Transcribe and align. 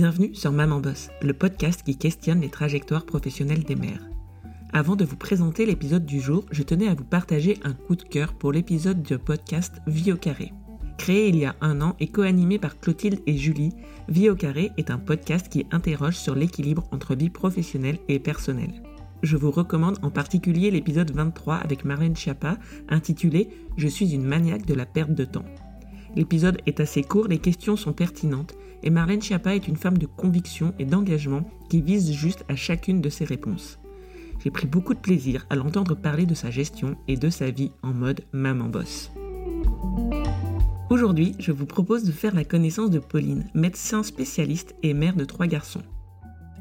Bienvenue 0.00 0.34
sur 0.34 0.50
Maman 0.50 0.80
Boss, 0.80 1.10
le 1.20 1.34
podcast 1.34 1.82
qui 1.82 1.98
questionne 1.98 2.40
les 2.40 2.48
trajectoires 2.48 3.04
professionnelles 3.04 3.64
des 3.64 3.76
mères. 3.76 4.08
Avant 4.72 4.96
de 4.96 5.04
vous 5.04 5.18
présenter 5.18 5.66
l'épisode 5.66 6.06
du 6.06 6.22
jour, 6.22 6.46
je 6.50 6.62
tenais 6.62 6.88
à 6.88 6.94
vous 6.94 7.04
partager 7.04 7.58
un 7.64 7.74
coup 7.74 7.96
de 7.96 8.02
cœur 8.02 8.32
pour 8.32 8.50
l'épisode 8.50 9.02
de 9.02 9.18
podcast 9.18 9.74
Vie 9.86 10.10
au 10.10 10.16
carré. 10.16 10.54
Créé 10.96 11.28
il 11.28 11.36
y 11.36 11.44
a 11.44 11.54
un 11.60 11.82
an 11.82 11.96
et 12.00 12.08
co-animé 12.08 12.58
par 12.58 12.80
Clotilde 12.80 13.20
et 13.26 13.36
Julie, 13.36 13.74
Vie 14.08 14.30
au 14.30 14.36
carré 14.36 14.70
est 14.78 14.90
un 14.90 14.96
podcast 14.96 15.50
qui 15.50 15.66
interroge 15.70 16.16
sur 16.16 16.34
l'équilibre 16.34 16.88
entre 16.92 17.14
vie 17.14 17.28
professionnelle 17.28 17.98
et 18.08 18.20
personnelle. 18.20 18.82
Je 19.22 19.36
vous 19.36 19.50
recommande 19.50 19.98
en 20.00 20.10
particulier 20.10 20.70
l'épisode 20.70 21.10
23 21.10 21.56
avec 21.56 21.84
Marlène 21.84 22.16
Schiappa 22.16 22.56
intitulé 22.88 23.50
Je 23.76 23.88
suis 23.88 24.14
une 24.14 24.24
maniaque 24.24 24.64
de 24.64 24.72
la 24.72 24.86
perte 24.86 25.12
de 25.12 25.26
temps. 25.26 25.44
L'épisode 26.16 26.56
est 26.64 26.80
assez 26.80 27.02
court, 27.02 27.28
les 27.28 27.38
questions 27.38 27.76
sont 27.76 27.92
pertinentes 27.92 28.54
et 28.82 28.90
Marlène 28.90 29.22
Schiappa 29.22 29.54
est 29.54 29.68
une 29.68 29.76
femme 29.76 29.98
de 29.98 30.06
conviction 30.06 30.74
et 30.78 30.84
d'engagement 30.84 31.48
qui 31.68 31.80
vise 31.80 32.12
juste 32.12 32.44
à 32.48 32.56
chacune 32.56 33.00
de 33.00 33.08
ses 33.08 33.24
réponses. 33.24 33.78
J'ai 34.42 34.50
pris 34.50 34.66
beaucoup 34.66 34.94
de 34.94 35.00
plaisir 35.00 35.46
à 35.50 35.56
l'entendre 35.56 35.94
parler 35.94 36.26
de 36.26 36.34
sa 36.34 36.50
gestion 36.50 36.96
et 37.08 37.16
de 37.16 37.28
sa 37.28 37.50
vie 37.50 37.72
en 37.82 37.92
mode 37.92 38.22
maman 38.32 38.68
boss. 38.68 39.10
Aujourd'hui, 40.88 41.36
je 41.38 41.52
vous 41.52 41.66
propose 41.66 42.04
de 42.04 42.12
faire 42.12 42.34
la 42.34 42.44
connaissance 42.44 42.90
de 42.90 42.98
Pauline, 42.98 43.48
médecin 43.54 44.02
spécialiste 44.02 44.74
et 44.82 44.94
mère 44.94 45.14
de 45.14 45.24
trois 45.24 45.46
garçons. 45.46 45.82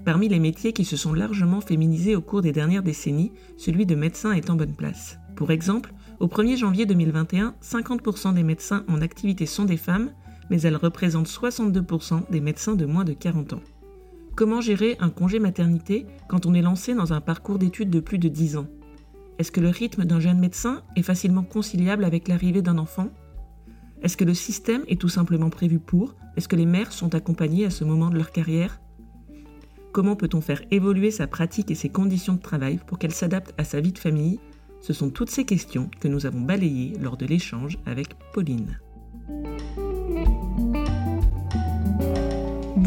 Parmi 0.05 0.27
les 0.27 0.39
métiers 0.39 0.73
qui 0.73 0.85
se 0.85 0.97
sont 0.97 1.13
largement 1.13 1.61
féminisés 1.61 2.15
au 2.15 2.21
cours 2.21 2.41
des 2.41 2.51
dernières 2.51 2.83
décennies, 2.83 3.31
celui 3.57 3.85
de 3.85 3.95
médecin 3.95 4.31
est 4.33 4.49
en 4.49 4.55
bonne 4.55 4.75
place. 4.75 5.17
Pour 5.35 5.51
exemple, 5.51 5.93
au 6.19 6.27
1er 6.27 6.57
janvier 6.57 6.85
2021, 6.85 7.55
50% 7.63 8.33
des 8.33 8.43
médecins 8.43 8.83
en 8.87 9.01
activité 9.01 9.45
sont 9.45 9.65
des 9.65 9.77
femmes, 9.77 10.11
mais 10.49 10.61
elles 10.61 10.75
représentent 10.75 11.27
62% 11.27 12.29
des 12.29 12.41
médecins 12.41 12.75
de 12.75 12.85
moins 12.85 13.03
de 13.03 13.13
40 13.13 13.53
ans. 13.53 13.61
Comment 14.35 14.61
gérer 14.61 14.95
un 14.99 15.09
congé 15.09 15.39
maternité 15.39 16.05
quand 16.27 16.45
on 16.45 16.53
est 16.53 16.61
lancé 16.61 16.93
dans 16.93 17.13
un 17.13 17.21
parcours 17.21 17.59
d'études 17.59 17.89
de 17.89 17.99
plus 17.99 18.19
de 18.19 18.29
10 18.29 18.57
ans? 18.57 18.67
Est-ce 19.37 19.51
que 19.51 19.61
le 19.61 19.69
rythme 19.69 20.05
d'un 20.05 20.19
jeune 20.19 20.39
médecin 20.39 20.81
est 20.95 21.01
facilement 21.01 21.43
conciliable 21.43 22.03
avec 22.03 22.27
l'arrivée 22.27 22.61
d'un 22.61 22.77
enfant? 22.77 23.09
Est-ce 24.01 24.17
que 24.17 24.25
le 24.25 24.33
système 24.33 24.83
est 24.87 24.99
tout 24.99 25.09
simplement 25.09 25.49
prévu 25.49 25.79
pour? 25.79 26.15
Est-ce 26.37 26.47
que 26.47 26.55
les 26.55 26.65
mères 26.65 26.93
sont 26.93 27.15
accompagnées 27.15 27.65
à 27.65 27.69
ce 27.69 27.83
moment 27.83 28.09
de 28.09 28.17
leur 28.17 28.31
carrière? 28.31 28.79
Comment 29.91 30.15
peut-on 30.15 30.41
faire 30.41 30.61
évoluer 30.71 31.11
sa 31.11 31.27
pratique 31.27 31.71
et 31.71 31.75
ses 31.75 31.89
conditions 31.89 32.35
de 32.35 32.41
travail 32.41 32.79
pour 32.85 32.99
qu'elles 32.99 33.11
s'adaptent 33.11 33.53
à 33.57 33.63
sa 33.63 33.81
vie 33.81 33.91
de 33.91 33.97
famille? 33.97 34.39
Ce 34.81 34.93
sont 34.93 35.09
toutes 35.09 35.31
ces 35.31 35.45
questions 35.45 35.89
que 35.99 36.07
nous 36.07 36.25
avons 36.25 36.41
balayées 36.41 36.93
lors 37.01 37.17
de 37.17 37.25
l'échange 37.25 37.77
avec 37.85 38.15
Pauline. 38.33 38.79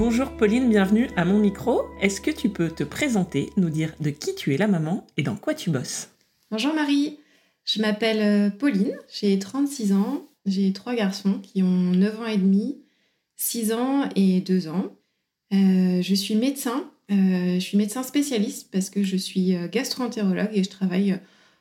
Bonjour 0.05 0.37
Pauline, 0.37 0.69
bienvenue 0.69 1.09
à 1.15 1.25
mon 1.25 1.39
micro. 1.39 1.83
Est-ce 2.01 2.21
que 2.21 2.33
tu 2.33 2.49
peux 2.49 2.71
te 2.71 2.83
présenter, 2.83 3.51
nous 3.57 3.71
dire 3.71 3.95
de 4.01 4.11
qui 4.11 4.35
tu 4.35 4.53
es 4.53 4.57
la 4.57 4.67
maman 4.67 5.07
et 5.17 5.23
dans 5.23 5.37
quoi 5.37 5.55
tu 5.55 5.71
bosses? 5.71 6.11
Bonjour 6.51 6.75
Marie, 6.75 7.21
je 7.65 7.81
m'appelle 7.81 8.21
euh, 8.21 8.51
Pauline, 8.51 8.99
j'ai 9.09 9.39
36 9.39 9.93
ans, 9.93 10.29
j'ai 10.45 10.73
trois 10.73 10.97
garçons 10.97 11.39
qui 11.39 11.63
ont 11.63 11.93
9 11.93 12.21
ans 12.21 12.27
et 12.27 12.37
demi, 12.37 12.83
6 13.37 13.75
ans 13.75 14.09
et 14.17 14.41
2 14.41 14.67
ans. 14.67 14.91
Euh, 15.55 16.03
je 16.03 16.15
suis 16.17 16.35
médecin, 16.35 16.91
euh, 17.13 17.55
je 17.55 17.61
suis 17.61 17.79
médecin 17.79 18.03
spécialiste 18.03 18.71
parce 18.73 18.91
que 18.91 19.05
je 19.05 19.17
suis 19.17 19.55
gastroentérologue 19.71 20.51
et 20.53 20.65
je 20.65 20.71
travaille 20.71 21.17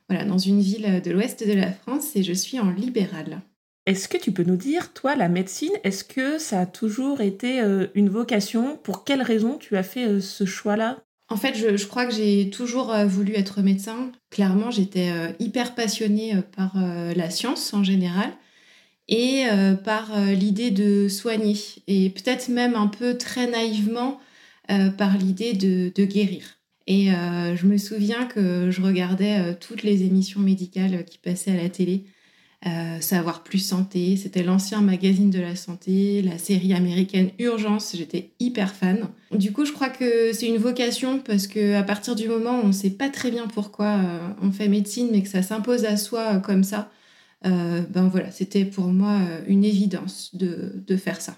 voilà, 0.08 0.24
dans 0.24 0.38
une 0.38 0.60
ville 0.60 1.00
de 1.00 1.10
l'ouest 1.12 1.46
de 1.46 1.52
la 1.52 1.70
France 1.70 2.16
et 2.16 2.24
je 2.24 2.32
suis 2.32 2.58
en 2.58 2.72
libéral. 2.72 3.40
Est-ce 3.84 4.08
que 4.08 4.16
tu 4.16 4.30
peux 4.30 4.44
nous 4.44 4.56
dire, 4.56 4.92
toi, 4.92 5.16
la 5.16 5.28
médecine, 5.28 5.72
est-ce 5.82 6.04
que 6.04 6.38
ça 6.38 6.60
a 6.60 6.66
toujours 6.66 7.20
été 7.20 7.60
euh, 7.60 7.88
une 7.94 8.08
vocation? 8.08 8.76
Pour 8.76 9.02
quelles 9.02 9.22
raisons 9.22 9.58
tu 9.58 9.76
as 9.76 9.82
fait 9.82 10.06
euh, 10.06 10.20
ce 10.20 10.44
choix-là? 10.44 11.02
En 11.28 11.36
fait, 11.36 11.54
je, 11.56 11.86
crois 11.86 12.06
que 12.06 12.14
j'ai 12.14 12.48
toujours 12.50 12.92
euh, 12.92 13.06
voulu 13.06 13.34
être 13.34 13.60
médecin. 13.60 14.12
Clairement, 14.30 14.70
j'étais 14.70 15.10
hyper 15.40 15.74
passionnée 15.74 16.34
par 16.54 16.76
la 16.76 17.30
science 17.30 17.72
en 17.72 17.82
général 17.82 18.30
et 19.08 19.44
par 19.84 20.18
l'idée 20.26 20.70
de 20.70 21.08
soigner 21.08 21.56
et 21.86 22.10
peut-être 22.10 22.48
même 22.48 22.74
un 22.74 22.86
peu 22.86 23.16
très 23.16 23.46
naïvement 23.46 24.20
par 24.98 25.16
l'idée 25.16 25.54
de 25.54 26.04
guérir. 26.04 26.58
Et 26.86 27.08
je 27.08 27.66
me 27.66 27.78
souviens 27.78 28.26
que 28.26 28.70
je 28.70 28.82
regardais 28.82 29.54
toutes 29.56 29.82
les 29.82 30.02
émissions 30.02 30.40
médicales 30.40 31.04
qui 31.04 31.18
passaient 31.18 31.52
à 31.52 31.62
la 31.62 31.68
télé. 31.68 32.04
Euh, 32.66 33.00
Savoir 33.00 33.42
plus 33.42 33.58
santé, 33.58 34.16
c'était 34.16 34.44
l'ancien 34.44 34.80
magazine 34.80 35.30
de 35.30 35.40
la 35.40 35.56
santé, 35.56 36.22
la 36.22 36.38
série 36.38 36.72
américaine 36.72 37.30
Urgence, 37.40 37.94
j'étais 37.96 38.30
hyper 38.38 38.72
fan. 38.74 39.08
Du 39.32 39.52
coup, 39.52 39.64
je 39.64 39.72
crois 39.72 39.88
que 39.88 40.32
c'est 40.32 40.46
une 40.46 40.58
vocation 40.58 41.18
parce 41.18 41.48
que 41.48 41.74
à 41.74 41.82
partir 41.82 42.14
du 42.14 42.28
moment 42.28 42.60
où 42.60 42.64
on 42.64 42.68
ne 42.68 42.72
sait 42.72 42.90
pas 42.90 43.08
très 43.08 43.30
bien 43.32 43.48
pourquoi 43.48 43.98
on 44.40 44.52
fait 44.52 44.68
médecine, 44.68 45.08
mais 45.10 45.22
que 45.22 45.28
ça 45.28 45.42
s'impose 45.42 45.84
à 45.84 45.96
soi 45.96 46.38
comme 46.38 46.62
ça, 46.62 46.90
ben 47.42 48.08
voilà, 48.08 48.30
c'était 48.30 48.64
pour 48.64 48.86
moi 48.86 49.18
une 49.48 49.64
évidence 49.64 50.32
de, 50.34 50.72
de 50.86 50.96
faire 50.96 51.20
ça. 51.20 51.34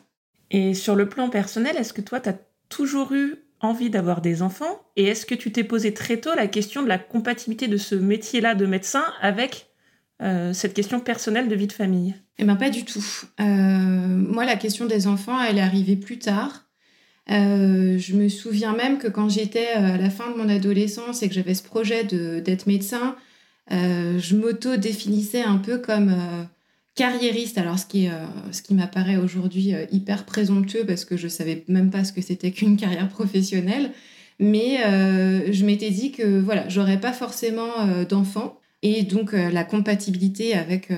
Et 0.51 0.75
sur 0.75 0.95
le 0.95 1.09
plan 1.09 1.31
personnel, 1.31 1.77
est-ce 1.77 1.95
que 1.95 2.03
toi, 2.03 2.21
tu 2.21 2.29
as 2.29 2.39
toujours 2.69 3.13
eu 3.13 3.37
envie 3.61 3.89
d'avoir 3.89 4.21
des 4.21 4.43
enfants? 4.43 4.83
Et 4.97 5.05
est-ce 5.05 5.25
que 5.25 5.35
tu 5.35 5.51
t'es 5.53 5.65
posé 5.65 5.95
très 5.95 6.19
tôt 6.19 6.35
la 6.37 6.47
question 6.47 6.83
de 6.83 6.89
la 6.89 6.99
compatibilité 6.99 7.67
de 7.67 7.79
ce 7.79 7.95
métier-là 7.95 8.55
de 8.55 8.67
médecin 8.67 9.05
avec 9.23 9.69
euh, 10.25 10.55
cette 10.55 10.73
question 10.73 11.01
personnelle 11.01 11.49
de 11.49 11.55
vie 11.55 11.67
de 11.67 11.73
famille? 11.73 12.15
Eh 12.39 12.45
bien, 12.45 12.57
pas 12.57 12.71
du 12.71 12.85
tout. 12.85 13.05
Euh, 13.41 13.45
moi, 13.45 14.47
la 14.47 14.57
question 14.57 14.87
des 14.87 15.07
enfants, 15.07 15.41
elle 15.43 15.59
est 15.59 15.63
arrivée 15.63 15.97
plus 15.97 16.19
tard. 16.19 16.65
Euh, 17.31 17.99
je 17.99 18.15
me 18.15 18.29
souviens 18.29 18.75
même 18.75 18.99
que 18.99 19.09
quand 19.09 19.29
j'étais 19.29 19.69
à 19.69 19.97
la 19.99 20.11
fin 20.11 20.31
de 20.31 20.37
mon 20.37 20.49
adolescence 20.49 21.23
et 21.23 21.29
que 21.29 21.35
j'avais 21.35 21.55
ce 21.55 21.63
projet 21.63 22.05
d'être 22.05 22.67
médecin, 22.67 23.17
je 23.71 24.37
m'auto-définissais 24.37 25.43
un 25.43 25.57
peu 25.57 25.79
comme 25.79 26.15
carriériste. 26.95 27.57
Alors, 27.59 27.79
ce 27.79 27.87
qui, 27.87 28.09
qui 28.63 28.75
m'apparaît 28.75 29.17
aujourd'hui 29.17 29.73
hyper 29.91 30.25
présomptueux 30.25 30.85
parce 30.87 31.05
que 31.05 31.17
je 31.17 31.29
savais 31.29 31.65
même 31.69 31.91
pas 31.91 32.05
ce 32.05 32.13
que 32.13 32.21
c'était 32.21 32.51
qu'une 32.51 32.77
carrière 32.77 33.09
professionnelle. 33.09 33.91
Mais 34.39 34.81
je 35.51 35.65
m'étais 35.65 35.91
dit 35.91 36.13
que 36.13 36.41
voilà, 36.41 36.69
j'aurais 36.69 37.01
pas 37.01 37.13
forcément 37.15 38.05
d'enfants. 38.09 38.59
Et 38.87 39.03
donc, 39.03 39.33
la 39.33 39.65
compatibilité 39.65 40.53
avec 40.53 40.89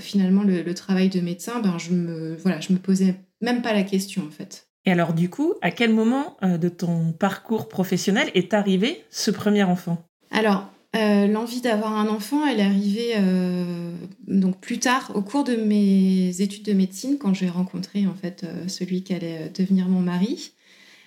finalement 0.00 0.42
le, 0.42 0.74
travail 0.74 1.08
de 1.08 1.20
médecin, 1.20 1.60
ben, 1.60 1.78
je 1.78 1.92
me, 1.92 2.36
voilà, 2.36 2.60
je 2.60 2.74
me 2.74 2.78
posais 2.78 3.14
même 3.40 3.62
pas 3.62 3.72
la 3.72 3.84
question 3.84 4.22
en 4.28 4.30
fait. 4.30 4.66
Et 4.84 4.92
alors, 4.92 5.14
du 5.14 5.30
coup, 5.30 5.54
à 5.62 5.70
quel 5.70 5.94
moment 5.94 6.36
de 6.42 6.68
ton 6.68 7.12
parcours 7.12 7.70
professionnel 7.70 8.30
est 8.34 8.52
arrivé 8.52 9.02
ce 9.08 9.30
premier 9.30 9.62
enfant? 9.62 10.04
Alors, 10.30 10.68
euh, 10.94 11.26
l'envie 11.26 11.62
d'avoir 11.62 11.96
un 11.96 12.08
enfant, 12.08 12.46
elle 12.46 12.60
est 12.60 12.64
arrivée 12.64 13.12
euh, 13.16 13.94
donc 14.26 14.60
plus 14.60 14.78
tard, 14.78 15.12
au 15.14 15.22
cours 15.22 15.42
de 15.42 15.56
mes 15.56 16.42
études 16.42 16.64
de 16.64 16.74
médecine, 16.74 17.16
quand 17.18 17.32
j'ai 17.32 17.48
rencontré 17.48 18.06
en 18.06 18.14
fait 18.14 18.44
euh, 18.44 18.68
celui 18.68 19.02
qui 19.02 19.14
allait 19.14 19.50
devenir 19.56 19.88
mon 19.88 20.00
mari. 20.00 20.52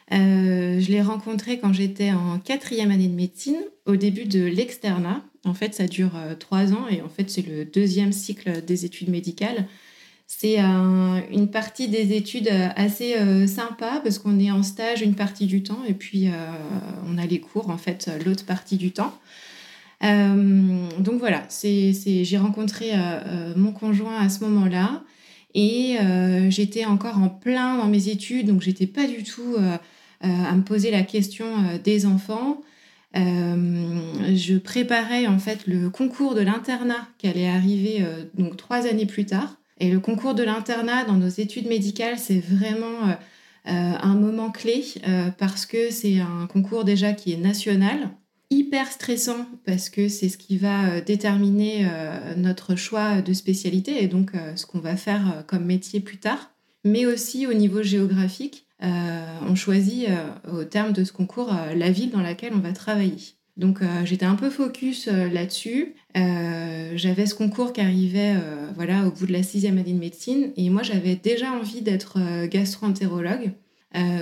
je 0.09 0.91
l'ai 0.91 1.01
rencontré 1.03 1.59
quand 1.59 1.71
j'étais 1.71 2.11
en 2.11 2.39
quatrième 2.39 2.89
année 2.89 3.07
de 3.07 3.15
médecine, 3.15 3.59
au 3.85 3.95
début 3.95 4.25
de 4.25 4.43
l'externat. 4.43 5.23
En 5.45 5.53
fait, 5.53 5.73
ça 5.73 5.87
dure 5.87 6.11
trois 6.39 6.73
ans 6.73 6.87
et 6.89 7.01
en 7.01 7.09
fait, 7.09 7.29
c'est 7.29 7.45
le 7.47 7.65
deuxième 7.65 8.11
cycle 8.11 8.63
des 8.65 8.85
études 8.85 9.09
médicales. 9.09 9.67
C'est 10.27 10.57
une 10.57 11.49
partie 11.51 11.87
des 11.87 12.13
études 12.13 12.49
assez 12.75 13.15
sympa 13.47 14.01
parce 14.03 14.17
qu'on 14.17 14.39
est 14.39 14.49
en 14.49 14.63
stage 14.63 15.01
une 15.01 15.13
partie 15.13 15.45
du 15.45 15.61
temps 15.61 15.83
et 15.87 15.93
puis 15.93 16.29
on 17.07 17.19
a 17.19 17.27
les 17.27 17.39
cours 17.39 17.69
en 17.69 17.77
fait 17.77 18.09
l'autre 18.25 18.43
partie 18.43 18.77
du 18.77 18.91
temps. 18.91 19.13
Euh, 20.03 20.87
donc 20.99 21.19
voilà, 21.19 21.43
c'est, 21.49 21.93
j'ai 21.93 22.37
rencontré 22.37 22.91
euh, 22.93 22.97
euh, 22.97 23.53
mon 23.55 23.71
conjoint 23.71 24.17
à 24.17 24.29
ce 24.29 24.43
moment-là 24.43 25.03
et 25.53 25.97
j'étais 26.49 26.83
encore 26.83 27.17
en 27.17 27.29
plein 27.29 27.77
dans 27.77 27.87
mes 27.87 28.09
études, 28.09 28.47
donc 28.47 28.61
j'étais 28.61 28.87
pas 28.87 29.07
du 29.07 29.23
tout 29.23 29.55
à 30.19 30.53
me 30.53 30.63
poser 30.63 30.91
la 30.91 31.03
question 31.03 31.45
des 31.81 32.05
enfants. 32.05 32.61
Je 33.15 34.57
préparais 34.57 35.27
en 35.27 35.39
fait 35.39 35.67
le 35.67 35.89
concours 35.89 36.35
de 36.35 36.41
l'internat 36.41 37.07
qui 37.17 37.27
allait 37.27 37.47
arriver 37.47 38.05
donc 38.33 38.57
trois 38.57 38.85
années 38.87 39.05
plus 39.05 39.25
tard. 39.25 39.57
Et 39.79 39.89
le 39.89 39.99
concours 39.99 40.35
de 40.35 40.43
l'internat 40.43 41.05
dans 41.05 41.15
nos 41.15 41.29
études 41.29 41.67
médicales, 41.67 42.19
c'est 42.19 42.39
vraiment 42.39 43.15
un 43.65 44.15
moment 44.15 44.51
clé 44.51 44.83
parce 45.37 45.65
que 45.65 45.91
c'est 45.91 46.19
un 46.19 46.47
concours 46.47 46.83
déjà 46.83 47.13
qui 47.13 47.31
est 47.31 47.37
national 47.37 48.09
hyper 48.49 48.91
stressant 48.91 49.45
parce 49.65 49.89
que 49.89 50.07
c'est 50.07 50.29
ce 50.29 50.37
qui 50.37 50.57
va 50.57 50.89
euh, 50.89 51.01
déterminer 51.01 51.87
euh, 51.89 52.35
notre 52.35 52.75
choix 52.75 53.21
de 53.21 53.33
spécialité 53.33 54.03
et 54.03 54.07
donc 54.07 54.35
euh, 54.35 54.55
ce 54.55 54.65
qu'on 54.65 54.79
va 54.79 54.95
faire 54.95 55.43
comme 55.47 55.65
métier 55.65 55.99
plus 55.99 56.17
tard. 56.17 56.51
Mais 56.83 57.05
aussi 57.05 57.47
au 57.47 57.53
niveau 57.53 57.81
géographique, 57.81 58.64
on 58.85 59.55
choisit 59.55 60.09
au 60.51 60.63
terme 60.63 60.93
de 60.93 61.03
ce 61.03 61.11
concours 61.11 61.53
la 61.75 61.91
ville 61.91 62.11
dans 62.11 62.21
laquelle 62.21 62.53
on 62.53 62.59
va 62.59 62.71
travailler. 62.71 63.35
Donc 63.57 63.79
j'étais 64.03 64.25
un 64.25 64.35
peu 64.35 64.49
focus 64.49 65.07
là-dessus. 65.07 65.95
j'avais 66.13 67.25
ce 67.25 67.35
concours 67.35 67.73
qui 67.73 67.81
arrivait 67.81 68.35
voilà, 68.75 69.07
au 69.07 69.11
bout 69.11 69.25
de 69.25 69.33
la 69.33 69.43
sixième 69.43 69.77
année 69.77 69.93
de 69.93 69.99
médecine 69.99 70.51
et 70.57 70.69
moi 70.69 70.83
j'avais 70.83 71.15
déjà 71.15 71.51
envie 71.51 71.81
d'être 71.81 72.19
gastro-entérologue. 72.47 73.51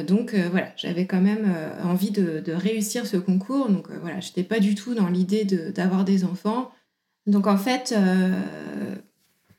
donc 0.08 0.36
voilà, 0.52 0.72
j'avais 0.78 1.06
quand 1.06 1.22
même 1.22 1.52
envie 1.84 2.12
de, 2.12 2.44
réussir 2.52 3.08
ce 3.08 3.18
concours. 3.18 3.70
Donc 3.70 3.88
voilà, 4.02 4.20
je 4.20 4.28
n'étais 4.28 4.44
pas 4.44 4.60
du 4.60 4.76
tout 4.76 4.94
dans 4.94 5.10
l'idée 5.10 5.46
d'avoir 5.46 6.06
des 6.06 6.26
enfants. 6.26 6.72
Donc 7.26 7.48
en 7.48 7.58
fait, 7.58 7.96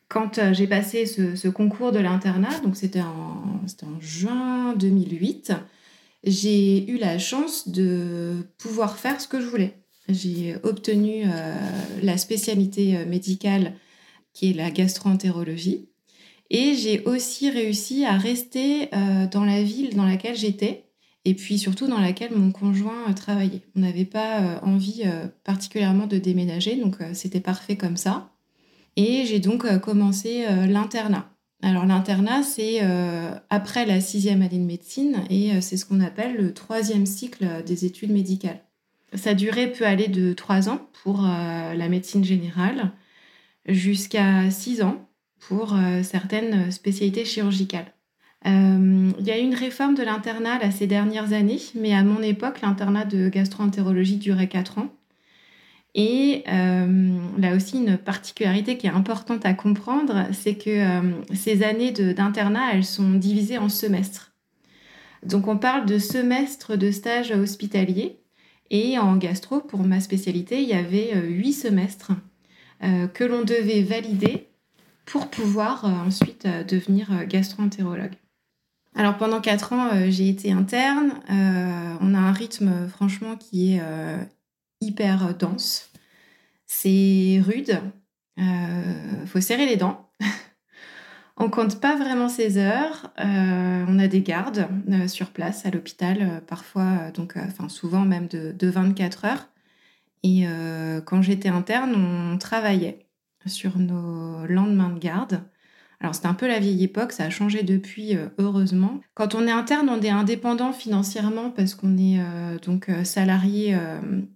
quand 0.09 0.53
j'ai 0.53 0.67
passé 0.67 1.07
ce, 1.07 1.49
concours 1.49 1.93
de 1.93 1.99
l'internat, 1.99 2.61
donc 2.61 2.77
c'était 2.77 3.01
en, 3.01 3.61
juin 4.01 4.75
2008, 4.77 5.53
j'ai 6.25 6.91
eu 6.91 6.99
la 6.99 7.19
chance 7.19 7.69
de 7.69 8.47
pouvoir 8.59 8.99
faire 8.99 9.21
ce 9.21 9.29
que 9.29 9.41
je 9.41 9.47
voulais. 9.47 9.85
J'ai 10.09 10.57
obtenu 10.63 11.25
la 12.03 12.19
spécialité 12.19 13.05
médicale 13.07 13.75
qui 14.35 14.51
est 14.51 14.55
la 14.55 14.71
gastroentérologie. 14.71 15.89
Et 16.51 16.75
j'ai 16.75 17.03
aussi 17.05 17.51
réussi 17.51 18.05
à 18.05 18.19
rester 18.19 18.95
euh, 18.95 19.27
dans 19.27 19.45
la 19.45 19.63
ville 19.63 19.97
dans 19.97 20.05
laquelle 20.05 20.37
j'étais 20.37 20.85
et 21.25 21.35
puis 21.35 21.59
surtout 21.59 21.87
dans 21.87 22.01
laquelle 22.01 22.37
mon 22.37 22.53
conjoint 22.53 23.09
euh, 23.09 23.15
travaillait. 23.15 23.63
On 23.75 23.81
n'avait 23.81 24.05
pas 24.05 24.43
euh, 24.43 24.61
envie 24.61 25.05
particulièrement 25.45 26.07
de 26.07 26.19
déménager, 26.19 26.77
donc 26.77 26.97
c'était 27.15 27.41
parfait 27.41 27.77
comme 27.77 27.97
ça. 27.97 28.34
Et 28.97 29.25
j'ai 29.27 29.41
donc 29.41 29.81
commencé 29.81 30.47
l'internat. 30.69 31.31
Alors 31.63 31.87
l'internat, 31.87 32.43
c'est 32.43 32.81
après 33.51 33.87
la 33.87 34.01
sixième 34.01 34.43
année 34.43 34.59
de 34.59 34.65
médecine 34.65 35.25
et 35.31 35.61
c'est 35.61 35.77
ce 35.77 35.85
qu'on 35.85 36.01
appelle 36.01 36.37
le 36.37 36.55
troisième 36.55 37.07
cycle 37.07 37.47
des 37.67 37.85
études 37.85 38.13
médicales. 38.13 38.61
Sa 39.15 39.35
durée 39.35 39.73
peut 39.73 39.87
aller 39.87 40.09
de 40.09 40.33
trois 40.33 40.69
ans 40.69 40.89
pour 41.03 41.23
la 41.23 41.89
médecine 41.89 42.25
générale 42.25 42.93
jusqu'à 43.67 44.51
six 44.51 44.83
ans 44.83 45.09
pour 45.49 45.75
euh, 45.75 46.03
certaines 46.03 46.71
spécialités 46.71 47.25
chirurgicales. 47.25 47.93
Euh, 48.47 49.11
il 49.19 49.27
y 49.27 49.31
a 49.31 49.39
eu 49.39 49.43
une 49.43 49.55
réforme 49.55 49.95
de 49.95 50.03
l'internat 50.03 50.71
ces 50.71 50.87
dernières 50.87 51.33
années, 51.33 51.61
mais 51.75 51.95
à 51.95 52.03
mon 52.03 52.23
époque, 52.23 52.61
l'internat 52.61 53.05
de 53.05 53.29
gastroentérologie 53.29 54.17
durait 54.17 54.49
4 54.49 54.79
ans. 54.79 54.89
Et 55.95 56.43
euh, 56.49 57.19
là 57.39 57.55
aussi, 57.55 57.79
une 57.79 57.97
particularité 57.97 58.77
qui 58.77 58.87
est 58.87 58.91
importante 58.91 59.47
à 59.47 59.55
comprendre, 59.55 60.27
c'est 60.33 60.57
que 60.57 61.01
ces 61.33 61.63
années 61.63 61.93
d'internat, 61.93 62.75
elles 62.75 62.85
sont 62.85 63.13
divisées 63.13 63.59
en 63.59 63.69
semestres. 63.69 64.33
Donc 65.25 65.47
on 65.47 65.57
parle 65.57 65.87
de 65.87 65.99
semestres 65.99 66.77
de 66.77 66.91
stage 66.91 67.31
hospitalier. 67.31 68.19
Et 68.71 68.99
en 68.99 69.17
gastro, 69.17 69.61
pour 69.61 69.81
ma 69.81 70.01
spécialité, 70.01 70.63
il 70.63 70.69
y 70.69 70.73
avait 70.73 71.15
huit 71.21 71.53
semestres 71.53 72.13
que 72.81 73.25
l'on 73.25 73.43
devait 73.43 73.83
valider 73.83 74.49
pour 75.07 75.29
pouvoir 75.29 75.85
euh, 75.85 75.89
ensuite 76.07 76.47
euh, 76.47 76.65
devenir 76.65 77.27
gastro-entérologue. 77.27 78.15
Alors 78.95 79.17
pendant 79.17 79.41
quatre 79.41 79.73
ans, 79.73 79.89
euh, 79.93 80.07
j'ai 80.09 80.29
été 80.29 80.53
interne. 80.53 81.15
on 81.29 82.15
a 82.15 82.19
un 82.19 82.33
rythme 82.33 82.89
franchement 82.89 83.37
qui 83.37 83.75
est 83.75 83.83
hyper 84.81 85.35
dense. 85.35 85.91
C'est 86.67 87.41
rude. 87.45 87.81
Il 88.37 89.27
faut 89.27 89.41
serrer 89.41 89.67
les 89.67 89.77
dents. 89.77 90.11
on 91.37 91.49
compte 91.51 91.81
pas 91.81 91.97
vraiment 91.97 92.29
ses 92.29 92.59
heures. 92.59 93.13
on 93.19 93.99
a 93.99 94.09
des 94.09 94.23
gardes 94.23 94.69
sur 95.09 95.31
place 95.31 95.67
à 95.67 95.71
l'hôpital, 95.71 96.43
parfois, 96.47 97.11
donc, 97.13 97.37
enfin 97.37 97.69
souvent 97.69 98.05
même 98.05 98.27
de, 98.29 98.53
de 98.53 98.69
24 98.69 99.25
heures. 99.25 99.49
Et 100.23 100.47
quand 101.05 101.23
j'étais 101.23 101.51
interne, 101.51 101.95
on 101.95 102.39
travaillait 102.39 103.07
sur 103.47 103.79
nos 103.79 104.47
lendemains 104.47 104.91
de 104.91 104.99
garde. 104.99 105.43
Alors 106.05 106.15
c'était 106.15 106.29
un 106.29 106.35
peu 106.35 106.47
la 106.47 106.59
vieille 106.59 106.85
époque, 106.85 107.13
ça 107.13 107.25
a 107.25 107.31
changé 107.31 107.63
depuis, 107.63 108.15
euh, 108.15 108.27
heureusement. 108.37 109.01
Quand 109.15 109.35
on 109.35 109.47
est 109.47 109.51
interne, 109.51 109.89
on 109.89 110.03
est 110.03 110.11
indépendant 110.11 110.75
financièrement 110.75 111.49
parce 111.49 111.75
qu'on 111.75 111.97
est 111.97 112.21
euh, 112.21 112.59
donc 112.59 112.91
euh, 112.91 113.05
salarié 113.05 113.75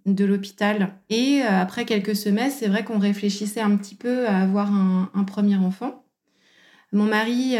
de 0.07 0.25
l'hôpital. 0.25 0.95
Et 1.11 1.43
après 1.43 1.85
quelques 1.85 2.15
semestres, 2.15 2.57
c'est 2.61 2.69
vrai 2.69 2.83
qu'on 2.83 2.97
réfléchissait 2.97 3.61
un 3.61 3.77
petit 3.77 3.93
peu 3.93 4.27
à 4.27 4.39
avoir 4.39 4.73
un, 4.73 5.23
premier 5.25 5.57
enfant. 5.57 6.03
Mon 6.91 7.05
mari, 7.05 7.57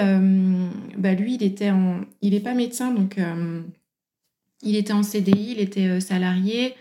bah 0.97 1.13
lui, 1.13 1.35
il 1.35 1.43
était 1.43 1.69
en, 1.69 2.01
il 2.23 2.33
n'est 2.33 2.39
pas 2.39 2.55
médecin, 2.55 2.91
donc 2.91 3.19
il 4.63 4.75
était 4.75 4.93
en 4.93 5.03
CDI, 5.03 5.51
il 5.51 5.59
était 5.59 5.99
salarié, 5.99 6.73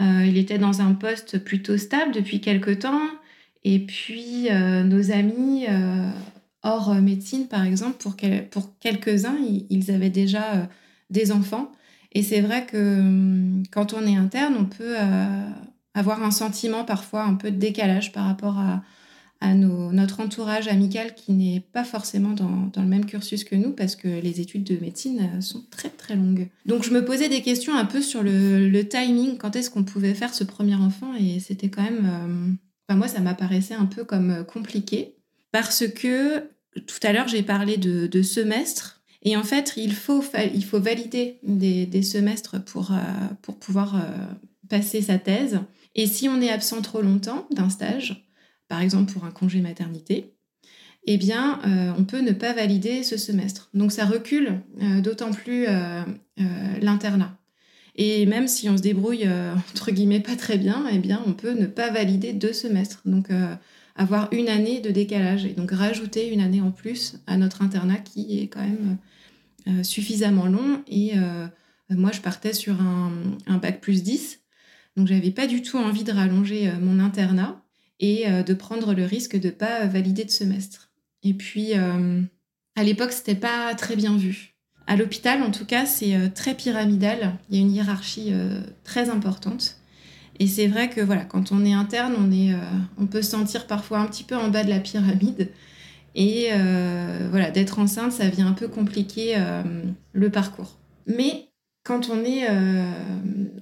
il 0.00 0.38
était 0.38 0.58
dans 0.58 0.80
un 0.80 0.94
poste 0.94 1.38
plutôt 1.44 1.76
stable 1.76 2.12
depuis 2.12 2.40
quelques 2.40 2.78
temps. 2.78 3.02
Et 3.62 3.78
puis, 3.78 4.48
nos 4.50 5.12
amis 5.12 5.66
hors 6.62 6.94
médecine, 6.94 7.48
par 7.48 7.64
exemple, 7.64 7.96
pour, 7.98 8.16
quelques-uns, 8.78 9.36
ils, 9.70 9.90
avaient 9.90 10.10
déjà 10.10 10.54
euh, 10.54 10.64
des 11.10 11.32
enfants. 11.32 11.72
Et 12.12 12.22
c'est 12.22 12.40
vrai 12.40 12.66
que 12.66 13.00
hum, 13.00 13.62
quand 13.70 13.94
on 13.94 14.06
est 14.06 14.16
interne, 14.16 14.54
on 14.58 14.66
peut 14.66 14.96
avoir 15.94 16.22
un 16.22 16.30
sentiment 16.30 16.84
parfois 16.84 17.24
un 17.24 17.34
peu 17.34 17.50
de 17.50 17.56
décalage 17.56 18.12
par 18.12 18.26
rapport 18.26 18.58
à, 18.58 18.82
notre 19.44 20.20
entourage 20.20 20.68
amical 20.68 21.16
qui 21.16 21.32
n'est 21.32 21.58
pas 21.72 21.82
forcément 21.82 22.30
dans, 22.30 22.70
le 22.76 22.86
même 22.86 23.04
cursus 23.04 23.42
que 23.42 23.56
nous 23.56 23.72
parce 23.72 23.96
que 23.96 24.06
les 24.06 24.40
études 24.40 24.62
de 24.62 24.76
médecine 24.76 25.42
sont 25.42 25.64
très 25.68 25.88
très 25.88 26.14
longues. 26.14 26.48
Donc 26.64 26.84
je 26.84 26.92
me 26.92 27.04
posais 27.04 27.28
des 27.28 27.42
questions 27.42 27.76
un 27.76 27.84
peu 27.84 28.00
sur 28.02 28.22
le, 28.22 28.82
timing, 28.82 29.38
quand 29.38 29.56
est-ce 29.56 29.68
qu'on 29.68 29.82
pouvait 29.82 30.14
faire 30.14 30.32
ce 30.32 30.44
premier 30.44 30.76
enfant? 30.76 31.12
Et 31.18 31.40
c'était 31.40 31.70
quand 31.70 31.82
même 31.82 32.56
moi, 32.96 33.08
ça 33.08 33.20
m'apparaissait 33.20 33.74
un 33.74 33.86
peu 33.86 34.04
comme 34.04 34.30
euh, 34.30 34.44
compliqué 34.44 35.16
parce 35.52 35.86
que 35.86 36.50
tout 36.74 36.98
à 37.02 37.12
l'heure, 37.12 37.28
j'ai 37.28 37.42
parlé 37.42 37.76
de, 37.76 38.22
semestres. 38.22 39.02
Et 39.22 39.36
en 39.36 39.44
fait, 39.44 39.74
il 39.76 39.94
faut, 39.94 40.24
il 40.54 40.64
faut 40.64 40.80
valider 40.80 41.38
des, 41.44 42.02
semestres 42.02 42.62
pour, 42.64 42.90
euh, 42.90 42.96
pour 43.42 43.58
pouvoir 43.58 43.96
euh, 43.96 44.00
passer 44.68 45.02
sa 45.02 45.18
thèse. 45.18 45.60
Et 45.94 46.06
si 46.06 46.28
on 46.28 46.40
est 46.40 46.50
absent 46.50 46.82
trop 46.82 47.02
longtemps 47.02 47.46
d'un 47.50 47.68
stage, 47.68 48.26
par 48.66 48.80
exemple 48.80 49.12
pour 49.12 49.24
un 49.24 49.30
congé 49.30 49.60
maternité, 49.60 50.32
eh 51.04 51.18
bien, 51.18 51.60
on 51.98 52.04
peut 52.04 52.20
ne 52.20 52.30
pas 52.30 52.52
valider 52.52 53.02
ce 53.02 53.16
semestre. 53.16 53.70
Donc, 53.74 53.90
ça 53.90 54.06
recule 54.06 54.60
d'autant 55.02 55.32
plus 55.32 55.66
l'internat. 56.80 57.36
Et 57.96 58.24
même 58.26 58.48
si 58.48 58.68
on 58.68 58.76
se 58.76 58.82
débrouille, 58.82 59.24
euh, 59.26 59.54
entre 59.74 59.90
guillemets, 59.90 60.20
pas 60.20 60.36
très 60.36 60.58
bien, 60.58 60.86
eh 60.90 60.98
bien, 60.98 61.22
on 61.26 61.32
peut 61.32 61.52
ne 61.52 61.66
pas 61.66 61.90
valider 61.90 62.32
deux 62.32 62.52
semestres. 62.52 63.02
Donc, 63.04 63.30
euh, 63.30 63.54
avoir 63.96 64.32
une 64.32 64.48
année 64.48 64.80
de 64.80 64.90
décalage 64.90 65.44
et 65.44 65.52
donc 65.52 65.70
rajouter 65.70 66.32
une 66.32 66.40
année 66.40 66.60
en 66.60 66.70
plus 66.70 67.20
à 67.26 67.36
notre 67.36 67.62
internat 67.62 67.98
qui 67.98 68.40
est 68.40 68.48
quand 68.48 68.62
même 68.62 68.96
euh, 69.68 69.82
suffisamment 69.82 70.46
long. 70.46 70.82
Et 70.88 71.12
moi, 71.90 72.10
je 72.10 72.22
partais 72.22 72.54
sur 72.54 72.80
un, 72.80 73.12
un 73.46 73.58
bac 73.58 73.80
plus 73.82 74.02
10. 74.02 74.40
Donc, 74.96 75.06
j'avais 75.08 75.30
pas 75.30 75.46
du 75.46 75.60
tout 75.60 75.76
envie 75.76 76.04
de 76.04 76.12
rallonger 76.12 76.72
mon 76.80 76.98
internat 76.98 77.62
et 78.00 78.24
de 78.42 78.54
prendre 78.54 78.94
le 78.94 79.04
risque 79.04 79.38
de 79.38 79.50
pas 79.50 79.84
valider 79.86 80.24
de 80.24 80.30
semestre. 80.30 80.90
Et 81.22 81.34
puis, 81.34 81.74
à 81.74 82.82
l'époque, 82.82 83.12
c'était 83.12 83.34
pas 83.34 83.74
très 83.74 83.94
bien 83.94 84.16
vu. 84.16 84.52
À 84.86 84.96
l'hôpital, 84.96 85.42
en 85.42 85.50
tout 85.50 85.64
cas, 85.64 85.86
c'est 85.86 86.14
euh, 86.14 86.28
très 86.34 86.54
pyramidal. 86.54 87.38
Il 87.48 87.56
y 87.56 87.58
a 87.58 87.62
une 87.62 87.72
hiérarchie 87.72 88.28
euh, 88.32 88.60
très 88.84 89.10
importante. 89.10 89.76
Et 90.42 90.46
c'est 90.48 90.66
vrai 90.66 90.90
que 90.90 91.00
voilà, 91.00 91.24
quand 91.24 91.52
on 91.52 91.64
est 91.64 91.72
interne, 91.72 92.14
on, 92.18 92.32
est, 92.32 92.52
euh, 92.52 92.58
on 92.98 93.06
peut 93.06 93.22
se 93.22 93.30
sentir 93.30 93.66
parfois 93.66 93.98
un 93.98 94.06
petit 94.06 94.24
peu 94.24 94.34
en 94.34 94.48
bas 94.48 94.64
de 94.64 94.70
la 94.70 94.80
pyramide. 94.80 95.50
Et 96.14 96.48
voilà, 97.30 97.50
d'être 97.50 97.78
enceinte, 97.78 98.12
ça 98.12 98.28
vient 98.28 98.46
un 98.46 98.52
peu 98.52 98.68
compliquer 98.68 99.34
le 100.12 100.28
parcours. 100.28 100.78
Mais 101.06 101.48
quand 101.84 102.10
on 102.10 102.22
est 102.22 102.46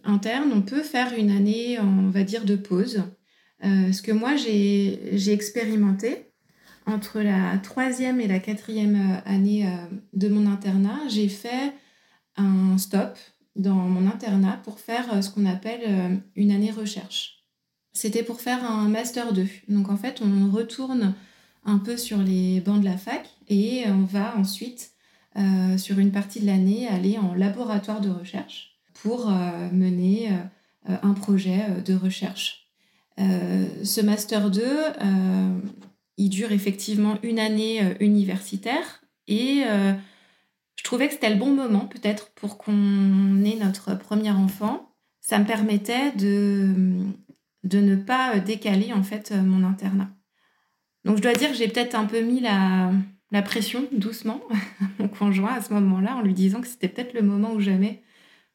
interne, 0.03 0.51
on 0.53 0.61
peut 0.61 0.83
faire 0.83 1.13
une 1.17 1.31
année, 1.31 1.79
on 1.79 2.11
va 2.11 2.25
dire, 2.25 2.45
de 2.45 2.57
pause. 2.57 3.05
ce 3.63 4.03
que 4.03 4.11
moi, 4.11 4.35
j'ai 4.35 5.33
expérimenté, 5.33 6.31
entre 6.87 7.21
la 7.21 7.59
troisième 7.59 8.21
et 8.21 8.27
la 8.27 8.39
quatrième 8.39 8.97
euh, 8.97 9.31
année 9.31 9.67
euh, 9.67 9.71
de 10.13 10.29
mon 10.29 10.51
internat, 10.51 10.99
j'ai 11.09 11.29
fait 11.29 11.73
un 12.37 12.79
stop 12.79 13.19
dans 13.57 13.75
mon 13.75 14.07
internat 14.09 14.61
pour 14.65 14.79
faire 14.79 15.13
euh, 15.13 15.23
ce 15.23 15.31
qu'on 15.31 15.47
appelle 15.47 16.23
une 16.37 16.51
année 16.51 16.71
recherche. 16.71 17.45
C'était 17.93 18.23
pour 18.23 18.41
faire 18.41 18.65
un 18.65 18.89
master 18.89 19.33
2. 19.33 19.47
Donc 19.69 19.91
en 19.91 19.97
fait, 19.97 20.23
on 20.23 20.51
retourne 20.51 21.15
un 21.65 21.79
peu 21.79 21.97
sur 21.97 22.19
les 22.19 22.61
bancs 22.61 22.81
de 22.81 22.85
la 22.85 22.97
fac 22.97 23.29
et 23.49 23.85
on 23.89 24.05
va 24.05 24.37
ensuite, 24.37 24.93
sur 25.77 25.99
une 25.99 26.13
partie 26.13 26.41
de 26.41 26.47
l'année, 26.47 26.87
aller 26.89 27.19
en 27.19 27.35
laboratoire 27.35 28.01
de 28.01 28.09
recherche 28.09 28.79
pour 29.03 29.29
mener 29.29 30.31
un 30.87 31.13
projet 31.13 31.83
de 31.85 31.95
recherche. 31.95 32.69
ce 33.19 34.01
master 34.01 34.51
2, 34.51 34.63
il 36.21 36.29
dure 36.29 36.53
effectivement 36.53 37.19
une 37.23 37.39
année 37.39 37.83
euh, 37.83 37.95
universitaire 37.99 39.03
et 39.27 39.63
euh, 39.67 39.95
je 40.81 40.85
trouvais 40.85 41.09
que 41.09 41.13
c'était 41.13 41.29
le 41.29 41.37
bon 41.37 41.53
moment 41.53 41.85
peut-être 41.85 42.31
pour 42.31 42.57
qu'on 42.57 43.45
ait 43.45 43.57
notre 43.57 43.95
premier 43.99 44.31
enfant. 44.31 44.95
Ça 45.21 45.39
me 45.39 45.45
permettait 45.45 46.11
de, 46.13 46.75
de 47.65 47.81
ne 47.81 47.97
pas 47.97 48.39
décaler 48.39 48.95
en 48.95 49.03
fait 49.03 49.31
mon 49.31 49.63
internat. 49.63 50.09
Donc 51.05 51.19
je 51.19 51.23
dois 51.23 51.35
dire 51.35 51.51
que 51.51 51.55
j'ai 51.55 51.69
peut-être 51.69 51.95
un 51.95 52.07
peu 52.07 52.23
mis 52.23 52.41
la, 52.41 52.93
la 53.31 53.43
pression 53.43 53.87
doucement 53.93 54.41
mon 54.99 55.09
conjoint 55.09 55.53
à 55.53 55.61
ce 55.61 55.75
moment-là 55.75 56.17
en 56.17 56.23
lui 56.23 56.33
disant 56.33 56.63
que 56.63 56.67
c'était 56.67 56.89
peut-être 56.89 57.13
le 57.13 57.21
moment 57.21 57.53
ou 57.53 57.61
jamais 57.61 58.03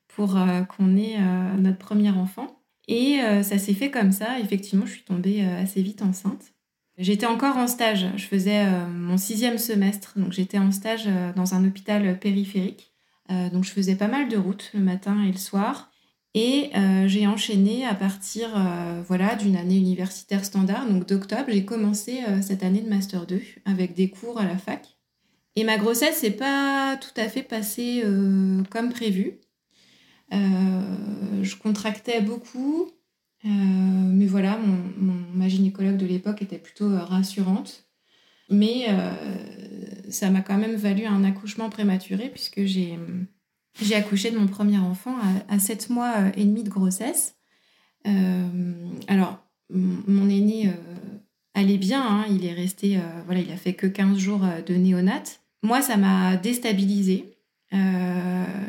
pour 0.08 0.36
qu'on 0.76 0.98
ait 0.98 1.20
notre 1.60 1.78
premier 1.78 2.10
enfant. 2.10 2.60
Et 2.88 3.20
ça 3.44 3.60
s'est 3.60 3.76
fait 3.76 3.92
comme 3.92 4.12
ça. 4.12 4.40
Effectivement, 4.40 4.88
je 4.88 4.94
suis 4.94 5.04
tombée 5.04 5.42
assez 5.42 5.84
vite 5.84 6.02
enceinte. 6.02 6.55
J'étais 6.98 7.26
encore 7.26 7.58
en 7.58 7.68
stage. 7.68 8.08
Je 8.16 8.26
faisais 8.26 8.66
mon 8.88 9.18
sixième 9.18 9.58
semestre, 9.58 10.14
donc 10.18 10.32
j'étais 10.32 10.58
en 10.58 10.72
stage 10.72 11.10
dans 11.36 11.54
un 11.54 11.66
hôpital 11.66 12.18
périphérique. 12.20 12.94
donc 13.30 13.66
je 13.66 13.72
faisais 13.72 13.96
pas 13.96 14.08
mal 14.08 14.30
de 14.30 14.38
routes 14.38 14.72
le 14.74 14.80
matin 14.80 15.22
et 15.24 15.32
le 15.32 15.38
soir. 15.38 15.92
Et 16.36 16.70
euh, 16.76 17.08
j'ai 17.08 17.28
enchaîné 17.28 17.86
à 17.86 17.96
partir 17.96 18.50
euh, 18.58 19.02
voilà, 19.08 19.36
d'une 19.36 19.56
année 19.56 19.78
universitaire 19.78 20.44
standard, 20.44 20.86
donc 20.86 21.08
d'octobre, 21.08 21.46
j'ai 21.48 21.64
commencé 21.64 22.24
euh, 22.28 22.42
cette 22.42 22.62
année 22.62 22.82
de 22.82 22.90
Master 22.90 23.26
2 23.26 23.42
avec 23.64 23.94
des 23.94 24.10
cours 24.10 24.38
à 24.38 24.44
la 24.44 24.58
fac. 24.58 24.98
Et 25.56 25.64
ma 25.64 25.78
grossesse 25.78 26.22
n'est 26.24 26.32
pas 26.32 26.98
tout 26.98 27.14
à 27.16 27.30
fait 27.30 27.42
passée 27.42 28.04
comme 28.70 28.90
prévu. 28.92 29.40
je 30.30 31.56
contractais 31.56 32.20
beaucoup, 32.20 32.92
mais 33.46 34.26
voilà, 34.26 34.60
ma 35.34 35.48
gynécologue 35.48 35.98
de 35.98 36.06
l'époque 36.06 36.42
était 36.42 36.58
plutôt 36.58 36.90
rassurante. 36.90 37.86
Mais 38.50 38.88
ça 40.10 40.30
m'a 40.30 40.42
quand 40.42 40.58
même 40.58 40.76
valu 40.76 41.06
un 41.06 41.24
accouchement 41.24 41.70
prématuré 41.70 42.30
puisque 42.30 42.64
j'ai 42.64 42.98
j'ai 43.82 43.96
accouché 43.96 44.32
de 44.32 44.38
mon 44.38 44.48
premier 44.48 44.78
enfant 44.78 45.16
à, 45.50 45.60
7 45.60 45.90
mois 45.90 46.14
euh, 46.18 46.32
et 46.36 46.46
demi 46.46 46.64
de 46.64 46.70
grossesse. 46.70 47.36
Euh, 48.08 48.74
alors, 49.08 49.40
mon 49.70 50.30
aîné 50.30 50.70
euh, 50.70 50.72
allait 51.54 51.78
bien, 51.78 52.02
hein. 52.02 52.26
il 52.30 52.46
est 52.46 52.54
resté, 52.54 53.00
voilà, 53.26 53.42
il 53.42 53.52
a 53.52 53.58
fait 53.58 53.74
que 53.74 53.88
15 53.88 54.18
jours 54.18 54.42
de 54.66 54.76
néonat. 54.76 55.24
Moi, 55.64 55.82
ça 55.82 55.98
m'a 55.98 56.38
déstabilisée. 56.38 57.32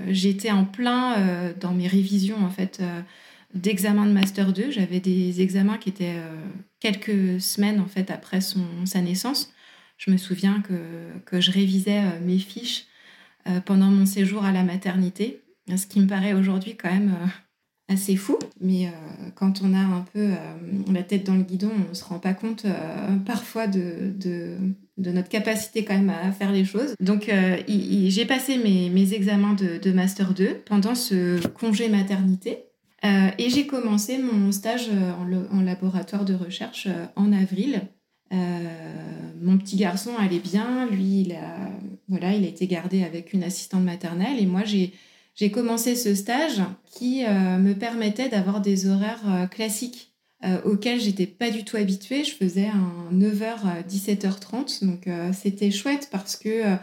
J'étais 0.09 0.51
en 0.51 0.65
plein 0.65 1.53
dans 1.61 1.73
mes 1.73 1.87
révisions, 1.87 2.43
en 2.43 2.49
fait, 2.49 2.83
d'examen 3.55 4.07
de 4.07 4.13
Master 4.13 4.53
2. 4.53 4.71
J'avais 4.71 5.01
des 5.01 5.41
examens 5.41 5.79
qui 5.79 5.89
étaient 5.89 6.17
quelques 6.81 7.41
semaines, 7.41 7.81
en 7.81 7.87
fait, 7.87 8.11
après 8.11 8.41
son, 8.41 8.65
sa 8.85 9.01
naissance. 9.01 9.53
Je 9.97 10.11
me 10.11 10.17
souviens 10.17 10.61
que, 10.61 10.75
que 11.25 11.41
je 11.41 11.51
révisais 11.51 12.03
mes 12.21 12.39
fiches 12.39 12.87
euh, 13.49 13.61
pendant 13.61 13.87
mon 13.87 14.07
séjour 14.07 14.45
à 14.45 14.51
la 14.51 14.65
maternité, 14.65 15.43
ce 15.75 15.87
qui 15.87 16.01
me 16.01 16.07
paraît 16.07 16.33
aujourd'hui 16.33 16.75
quand 16.75 16.91
même 16.91 17.11
euh, 17.11 17.95
assez 17.95 18.17
fou. 18.17 18.39
Mais 18.61 18.87
euh, 18.87 18.91
quand 19.37 19.63
on 19.63 19.73
a 19.73 19.79
un 19.79 20.05
peu 20.13 20.31
la 20.93 21.03
tête 21.05 21.25
dans 21.25 21.37
le 21.37 21.43
guidon, 21.43 21.71
on 21.87 21.91
ne 21.91 21.95
se 21.95 22.05
rend 22.05 22.19
pas 22.19 22.35
compte 22.35 22.67
parfois 23.25 23.69
de, 23.69 24.13
de, 24.17 24.57
notre 24.99 25.29
capacité 25.29 25.85
quand 25.85 25.95
même 25.95 26.11
à 26.11 26.33
faire 26.33 26.51
les 26.51 26.65
choses. 26.65 26.95
Donc 26.99 27.31
j'ai 27.69 28.25
passé 28.25 28.59
mes, 28.59 28.91
mes 28.91 29.15
examens 29.15 29.55
de, 29.55 29.79
de, 29.79 29.93
Master 29.93 30.35
2 30.35 30.63
pendant 30.65 30.95
ce 30.95 31.47
congé 31.49 31.89
maternité. 31.89 32.65
Et 33.03 33.51
j'ai 33.51 33.67
commencé 33.67 34.19
mon 34.19 34.51
stage 34.53 34.89
en, 34.91 35.57
en, 35.57 35.61
laboratoire 35.63 36.25
de 36.25 36.35
recherche 36.35 36.89
en 37.15 37.33
avril. 37.33 37.83
mon 38.31 39.59
petit 39.59 39.77
garçon 39.77 40.11
allait 40.19 40.41
bien, 40.41 40.87
lui 40.87 41.21
il 41.23 41.33
a 41.33 41.71
voilà, 42.09 42.35
il 42.35 42.45
a 42.45 42.49
été 42.49 42.67
gardé 42.67 43.03
avec 43.03 43.33
une 43.33 43.43
assistante 43.43 43.83
maternelle 43.83 44.39
et 44.39 44.47
moi 44.47 44.63
j'ai 44.65 45.51
commencé 45.51 45.97
ce 45.97 46.15
stage 46.15 46.63
qui 46.93 47.25
euh, 47.25 47.59
me 47.59 47.75
permettait 47.75 48.29
d'avoir 48.29 48.61
des 48.61 48.89
horaires 48.89 49.29
euh, 49.29 49.47
classiques 49.47 50.13
euh, 50.45 50.61
auxquels 50.65 51.01
j'étais 51.01 51.27
pas 51.27 51.51
du 51.51 51.65
tout 51.65 51.77
habituée. 51.77 52.23
Je 52.23 52.33
faisais 52.33 52.67
un 52.67 53.13
9h 53.13 53.87
17h30 53.89 54.85
donc 54.85 55.09
c'était 55.33 55.71
chouette 55.71 56.09
parce 56.13 56.37
que 56.37 56.77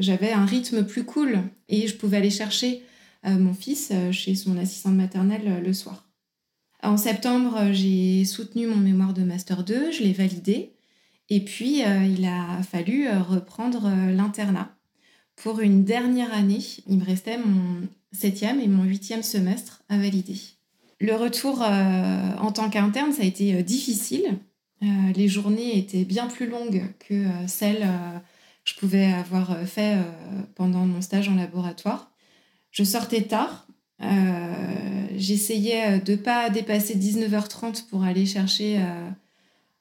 j'avais 0.00 0.32
un 0.32 0.46
rythme 0.46 0.84
plus 0.84 1.04
cool 1.04 1.42
et 1.68 1.86
je 1.86 1.94
pouvais 1.94 2.16
aller 2.16 2.30
chercher 2.30 2.82
mon 3.26 3.54
fils 3.54 3.92
chez 4.12 4.34
son 4.34 4.56
assistante 4.56 4.94
maternelle 4.94 5.62
le 5.62 5.72
soir. 5.72 6.04
En 6.82 6.96
septembre, 6.96 7.72
j'ai 7.72 8.24
soutenu 8.24 8.66
mon 8.66 8.76
mémoire 8.76 9.12
de 9.12 9.22
master 9.22 9.64
2, 9.64 9.90
je 9.90 10.02
l'ai 10.02 10.12
validé 10.12 10.76
et 11.28 11.40
puis, 11.40 11.82
euh, 11.84 12.04
il 12.04 12.24
a 12.24 12.62
fallu 12.62 13.08
euh, 13.08 13.20
reprendre 13.20 13.86
euh, 13.86 14.12
l'internat. 14.12 14.70
Pour 15.34 15.60
une 15.60 15.84
dernière 15.84 16.32
année, 16.32 16.60
il 16.86 16.98
me 16.98 17.04
restait 17.04 17.38
mon 17.38 17.88
septième 18.12 18.60
et 18.60 18.68
mon 18.68 18.84
huitième 18.84 19.22
semestre 19.22 19.82
à 19.88 19.98
valider. 19.98 20.38
Le 20.98 21.14
retour 21.14 21.60
en 21.60 22.52
tant 22.52 22.70
qu'interne, 22.70 23.12
ça 23.12 23.20
a 23.20 23.26
été 23.26 23.62
difficile. 23.62 24.38
les 24.80 25.28
journées 25.28 25.76
étaient 25.76 26.06
bien 26.06 26.26
plus 26.26 26.48
longues 26.48 26.84
que 27.06 27.26
celles 27.46 27.80
que 27.80 28.70
je 28.70 28.76
pouvais 28.76 29.12
avoir 29.12 29.58
fait 29.66 29.98
pendant 30.54 30.86
mon 30.86 31.02
stage 31.02 31.28
en 31.28 31.34
laboratoire. 31.34 32.10
Je 32.76 32.84
sortais 32.84 33.22
tard. 33.22 33.66
J'essayais 35.16 35.98
de 36.00 36.12
ne 36.12 36.16
pas 36.16 36.50
dépasser 36.50 36.94
19h30 36.94 37.86
pour 37.88 38.02
aller 38.04 38.26
chercher 38.26 38.78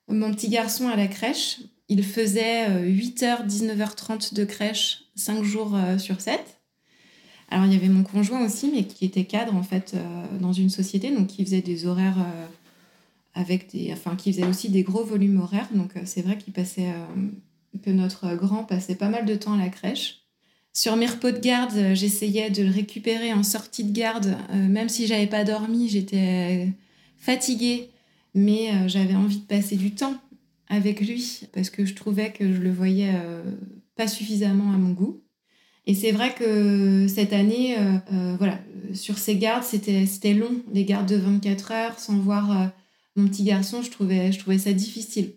mon 0.08 0.32
petit 0.34 0.50
garçon 0.50 0.88
à 0.88 0.96
la 0.96 1.08
crèche. 1.08 1.60
Il 1.88 2.04
faisait 2.04 2.68
8h, 2.84 3.42
euh, 3.42 3.48
19h30 3.48 4.34
de 4.34 4.46
crèche 4.46 5.04
5 5.16 5.44
jours 5.44 5.75
euh, 5.75 5.98
sur 5.98 6.20
7. 6.22 6.40
Alors 7.50 7.66
il 7.66 7.74
y 7.74 7.75
avait 7.75 7.90
mon 7.90 8.04
conjoint 8.04 8.44
aussi, 8.44 8.72
mais 8.74 8.86
qui 8.86 9.06
était 9.06 9.25
cadre 9.25 9.56
en 9.56 9.62
fait 9.62 9.94
euh, 9.94 10.38
dans 10.40 10.54
une 10.54 10.70
société, 10.70 11.12
donc 11.12 11.28
qui 11.28 11.46
faisait 11.46 11.62
des 11.62 11.86
horaires 11.86 12.18
avec 13.36 13.72
des, 13.72 13.94
enfin 13.94 14.16
qui 14.16 14.34
faisait 14.34 14.48
aussi 14.48 14.70
des 14.70 14.82
gros 14.82 15.04
volumes 15.04 15.40
horaires. 15.40 15.70
Donc 15.74 15.92
c'est 16.06 16.22
vrai 16.22 16.38
qu'il 16.38 16.54
passait, 16.54 16.92
que 17.84 17.92
notre 17.92 18.36
grand 18.36 18.64
passait 18.64 18.96
pas 18.96 19.10
mal 19.10 19.25
de 19.25 19.36
temps 19.36 19.54
à 19.54 19.58
la 19.58 19.70
crèche. 19.70 20.25
Sur 20.75 20.96
mes 20.96 21.08
repos 21.08 21.32
de 21.32 21.39
garde, 21.39 21.96
j'essayais 21.96 22.51
de 22.51 22.62
le 22.62 22.70
récupérer 22.70 23.34
en 23.34 23.41
sortie 23.41 23.84
de 23.84 23.91
garde, 23.91 24.38
même 24.53 24.89
si 24.89 25.08
j'avais 25.08 25.25
pas 25.25 25.44
dormi, 25.44 25.89
j'étais 25.89 26.70
fatiguée 27.17 27.89
mais 28.36 28.70
euh, 28.72 28.88
j'avais 28.88 29.15
envie 29.15 29.39
de 29.39 29.46
passer 29.46 29.77
du 29.77 29.96
temps 29.96 30.15
avec 30.67 31.00
lui 31.00 31.41
parce 31.53 31.72
que 31.72 31.86
je 31.86 31.96
trouvais 31.96 32.32
que 32.32 32.53
je 32.53 32.60
le 32.60 32.72
voyais 32.72 33.13
euh, 33.15 33.41
pas 33.96 34.08
suffisamment 34.08 34.72
à 34.72 34.77
mon 34.77 34.91
goût. 34.91 35.24
Et 35.88 35.96
c'est 35.96 36.12
vrai 36.12 36.34
que 36.34 37.08
cette 37.08 37.32
année, 37.32 37.77
euh, 37.77 38.36
voilà, 38.38 38.60
sur 38.94 39.20
ces 39.20 39.38
gardes, 39.38 39.63
c'était 39.63 40.34
long, 40.34 40.63
les 40.74 40.84
gardes 40.84 41.08
de 41.08 41.15
24 41.15 41.72
heures 41.72 42.00
sans 42.00 42.17
voir 42.17 42.72
mon 43.15 43.27
petit 43.27 43.44
garçon, 43.44 43.84
je 43.84 43.91
trouvais, 43.91 44.32
je 44.32 44.39
trouvais 44.39 44.58
ça 44.58 44.74
difficile. 44.74 45.36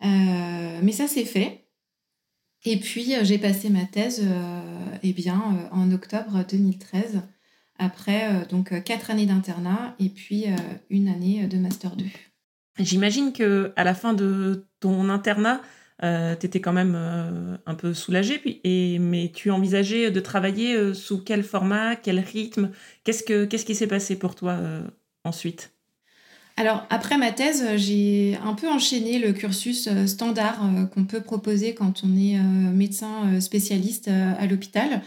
mais 0.00 0.92
ça 0.92 1.06
s'est 1.06 1.26
fait. 1.26 1.59
Et 2.64 2.78
puis 2.78 3.14
j'ai 3.22 3.38
passé 3.38 3.70
ma 3.70 3.84
thèse 3.84 4.22
eh 5.02 5.12
bien, 5.12 5.68
en 5.72 5.90
octobre 5.92 6.44
2013 6.50 7.22
après 7.80 8.28
euh, 8.32 8.44
donc 8.44 8.72
euh, 8.72 8.80
quatre 8.80 9.10
années 9.10 9.26
d'internat 9.26 9.96
et 9.98 10.10
puis 10.10 10.44
euh, 10.46 10.56
une 10.90 11.08
année 11.08 11.46
de 11.46 11.58
master 11.58 11.96
2. 11.96 12.04
J'imagine 12.78 13.32
que 13.32 13.72
à 13.74 13.84
la 13.84 13.94
fin 13.94 14.14
de 14.14 14.66
ton 14.78 15.08
internat, 15.08 15.60
tu 16.00 16.46
étais 16.46 16.60
quand 16.60 16.72
même 16.72 16.94
un 17.66 17.74
peu 17.74 17.92
soulagée, 17.92 18.40
et, 18.64 18.98
mais 18.98 19.30
tu 19.34 19.50
envisageais 19.50 20.10
de 20.10 20.20
travailler 20.20 20.94
sous 20.94 21.22
quel 21.22 21.42
format, 21.42 21.94
quel 21.94 22.20
rythme? 22.20 22.70
Qu'est-ce, 23.04 23.22
que, 23.22 23.44
qu'est-ce 23.44 23.66
qui 23.66 23.74
s'est 23.74 23.86
passé 23.86 24.18
pour 24.18 24.34
toi 24.34 24.58
ensuite? 25.24 25.74
Alors, 26.60 26.86
après 26.90 27.16
ma 27.16 27.32
thèse, 27.32 27.64
j'ai 27.76 28.38
un 28.44 28.52
peu 28.52 28.68
enchaîné 28.68 29.18
le 29.18 29.32
cursus 29.32 29.88
standard 30.06 30.60
qu'on 30.92 31.04
peut 31.04 31.22
proposer 31.22 31.74
quand 31.74 32.02
on 32.04 32.16
est 32.18 32.38
médecin 32.38 33.40
spécialiste 33.40 34.08
à 34.08 34.46
l'hôpital. 34.46 35.00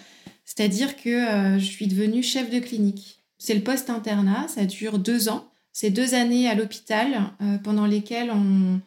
C'est-à-dire 0.45 0.95
que 0.97 1.09
euh, 1.09 1.59
je 1.59 1.65
suis 1.65 1.87
devenue 1.87 2.21
chef 2.21 2.49
de 2.49 2.59
clinique. 2.59 3.23
C'est 3.37 3.55
le 3.55 3.61
post-internat, 3.61 4.47
ça 4.47 4.65
dure 4.65 4.99
deux 4.99 5.29
ans. 5.29 5.45
C'est 5.71 5.89
deux 5.89 6.13
années 6.13 6.47
à 6.47 6.55
l'hôpital 6.55 7.31
euh, 7.41 7.57
pendant 7.57 7.85
lesquelles 7.85 8.31
on, 8.31 8.81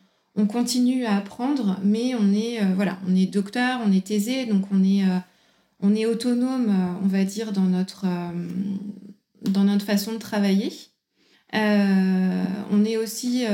continue 0.46 1.06
à 1.06 1.16
apprendre, 1.16 1.78
mais 1.82 2.14
on 2.14 2.32
est, 2.32 2.62
euh, 2.62 2.66
voilà, 2.76 2.98
on 3.08 3.16
est 3.16 3.26
docteur, 3.26 3.80
on 3.84 3.90
est 3.90 4.06
taisé, 4.06 4.46
donc 4.46 4.64
on 4.70 4.84
est, 4.84 5.02
on 5.80 5.94
est 5.94 6.06
autonome, 6.06 6.98
on 7.02 7.06
va 7.06 7.24
dire, 7.24 7.52
dans 7.52 7.62
notre, 7.62 8.04
dans 9.42 9.64
notre 9.64 9.84
façon 9.84 10.12
de 10.12 10.18
travailler. 10.18 10.72
On 11.52 12.84
est 12.84 12.96
aussi 12.96 13.44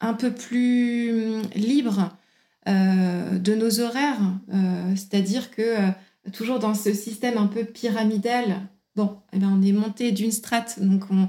un 0.00 0.14
peu 0.14 0.32
plus 0.32 1.42
libre 1.54 2.16
de 2.66 3.54
nos 3.54 3.80
horaires, 3.80 4.20
c'est-à-dire 4.94 5.50
que 5.50 5.92
toujours 6.32 6.58
dans 6.58 6.74
ce 6.74 6.92
système 6.92 7.38
un 7.38 7.46
peu 7.46 7.64
pyramidal, 7.64 8.68
bon, 8.96 9.16
eh 9.32 9.38
ben, 9.38 9.58
on 9.58 9.62
est 9.62 9.72
monté 9.72 10.12
d'une 10.12 10.32
strate, 10.32 10.80
donc 10.80 11.04
on, 11.10 11.28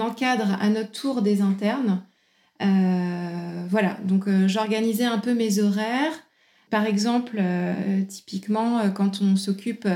encadre 0.00 0.56
à 0.60 0.70
notre 0.70 0.92
tour 0.92 1.20
des 1.20 1.42
internes. 1.42 2.02
Euh, 2.62 3.66
voilà, 3.68 3.98
donc 4.04 4.26
euh, 4.26 4.48
j'organisais 4.48 5.04
un 5.04 5.18
peu 5.18 5.34
mes 5.34 5.58
horaires. 5.58 6.12
Par 6.70 6.86
exemple, 6.86 7.36
euh, 7.38 8.02
typiquement, 8.08 8.90
quand 8.90 9.20
on 9.20 9.36
s'occupe 9.36 9.86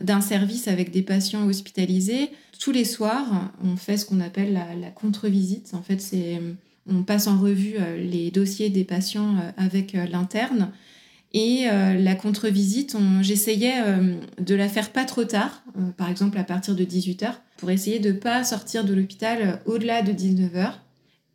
d'un 0.00 0.20
service 0.20 0.66
avec 0.66 0.90
des 0.90 1.02
patients 1.02 1.46
hospitalisés, 1.46 2.30
tous 2.58 2.72
les 2.72 2.84
soirs, 2.84 3.52
on 3.62 3.76
fait 3.76 3.96
ce 3.96 4.06
qu'on 4.06 4.20
appelle 4.20 4.52
la, 4.52 4.90
contre-visite. 4.90 5.74
En 5.74 5.82
fait, 5.82 6.00
c'est 6.00 6.40
on 6.88 7.02
passe 7.02 7.26
en 7.26 7.38
revue 7.38 7.76
les 7.98 8.30
dossiers 8.30 8.70
des 8.70 8.84
patients 8.84 9.36
avec 9.56 9.92
l'interne. 9.92 10.70
Et 11.32 11.66
la 11.66 12.14
contre-visite, 12.14 12.96
j'essayais 13.22 13.82
de 14.38 14.54
la 14.54 14.68
faire 14.68 14.92
pas 14.92 15.04
trop 15.04 15.24
tard, 15.24 15.64
par 15.96 16.08
exemple 16.08 16.38
à 16.38 16.44
partir 16.44 16.76
de 16.76 16.84
18h, 16.84 17.32
pour 17.56 17.70
essayer 17.70 17.98
de 17.98 18.12
ne 18.12 18.16
pas 18.16 18.44
sortir 18.44 18.84
de 18.84 18.94
l'hôpital 18.94 19.60
au-delà 19.66 20.02
de 20.02 20.12
19h. 20.12 20.74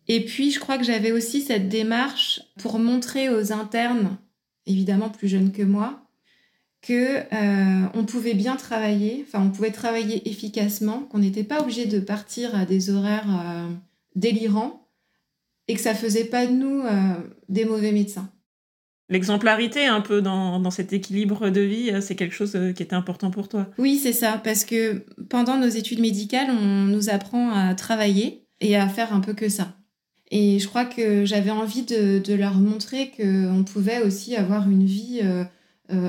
Et 0.08 0.26
puis, 0.26 0.52
je 0.52 0.60
crois 0.60 0.78
que 0.78 0.84
j'avais 0.84 1.12
aussi 1.12 1.42
cette 1.42 1.70
démarche 1.70 2.42
pour 2.58 2.80
montrer 2.80 3.30
aux 3.30 3.54
internes, 3.54 4.18
évidemment 4.66 5.10
plus 5.10 5.28
jeunes 5.28 5.52
que 5.52 5.64
moi, 5.64 6.11
que 6.82 7.18
euh, 7.34 7.88
on 7.94 8.06
pouvait 8.06 8.34
bien 8.34 8.56
travailler, 8.56 9.24
enfin 9.28 9.44
on 9.46 9.52
pouvait 9.52 9.72
travailler 9.72 10.28
efficacement, 10.30 11.00
qu'on 11.12 11.20
n'était 11.20 11.44
pas 11.44 11.62
obligé 11.62 11.86
de 11.86 12.00
partir 12.00 12.56
à 12.56 12.66
des 12.66 12.90
horaires 12.90 13.28
euh, 13.30 13.68
délirants 14.16 14.88
et 15.68 15.76
que 15.76 15.82
ça 15.82 15.94
faisait 15.94 16.26
pas 16.26 16.48
de 16.48 16.54
nous 16.54 16.82
euh, 16.82 17.14
des 17.50 17.66
mauvais 17.66 17.92
médecins. 17.92 18.30
L'exemplarité 19.10 19.86
un 19.86 20.02
peu 20.02 20.22
dans, 20.22 20.60
dans, 20.60 20.72
cet 20.72 20.94
équilibre 20.94 21.50
de 21.50 21.62
vie, 21.62 21.92
c'est 22.02 22.16
quelque 22.16 22.34
chose 22.34 22.58
qui 22.76 22.82
était 22.82 22.96
important 22.96 23.30
pour 23.30 23.50
toi? 23.50 23.68
Oui, 23.78 24.00
c'est 24.02 24.14
ça, 24.14 24.40
parce 24.42 24.64
que 24.64 25.06
pendant 25.30 25.58
nos 25.58 25.68
études 25.68 26.00
médicales, 26.00 26.50
on 26.50 26.86
nous 26.86 27.10
apprend 27.10 27.52
à 27.52 27.76
travailler 27.76 28.48
et 28.62 28.78
à 28.78 28.88
faire 28.88 29.14
un 29.14 29.20
peu 29.20 29.34
que 29.34 29.50
ça. 29.50 29.76
Et 30.32 30.60
je 30.60 30.68
crois 30.70 30.86
que 30.86 31.26
j'avais 31.26 31.52
envie 31.52 31.84
de, 31.84 32.20
de, 32.20 32.34
leur 32.34 32.54
montrer 32.54 33.12
qu'on 33.18 33.66
pouvait 33.66 34.02
aussi 34.02 34.38
avoir 34.38 34.70
une 34.70 34.86
vie 34.86 35.20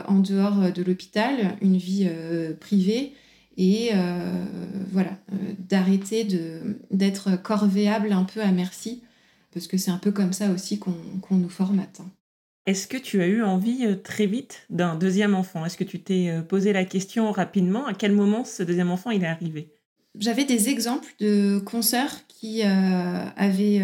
en 0.06 0.18
dehors 0.18 0.72
de 0.72 0.82
l'hôpital, 0.82 1.56
une 1.60 1.76
vie 1.76 2.06
euh, 2.08 2.54
privée 2.54 3.12
et 3.56 3.90
euh, 3.92 4.44
voilà, 4.90 5.18
d'arrêter 5.58 6.26
d'être 6.90 7.40
corvéable 7.42 8.12
un 8.12 8.24
peu 8.24 8.40
à 8.40 8.50
merci, 8.50 9.02
parce 9.52 9.66
que 9.66 9.76
c'est 9.76 9.90
un 9.90 9.98
peu 9.98 10.10
comme 10.10 10.32
ça 10.32 10.50
aussi 10.50 10.78
qu'on 10.78 11.36
nous 11.36 11.48
formate. 11.48 12.00
Hein. 12.00 12.10
Est-ce 12.64 12.86
que 12.86 12.96
tu 12.96 13.20
as 13.20 13.26
eu 13.26 13.42
envie 13.42 13.86
très 14.02 14.26
vite 14.26 14.66
d'un 14.70 14.94
deuxième 14.94 15.34
enfant? 15.34 15.66
Est-ce 15.66 15.76
que 15.76 15.84
tu 15.84 16.00
t'es 16.00 16.32
posé 16.48 16.72
la 16.72 16.84
question 16.84 17.32
rapidement? 17.32 17.86
À 17.86 17.92
quel 17.92 18.12
moment 18.12 18.44
ce 18.44 18.62
deuxième 18.62 18.90
enfant 18.90 19.10
il 19.10 19.24
est 19.24 19.26
arrivé? 19.26 19.68
J'avais 20.18 20.44
des 20.44 20.68
exemples 20.68 21.12
de 21.18 21.58
consoeurs 21.58 22.26
qui 22.28 22.62
avaient 22.62 23.82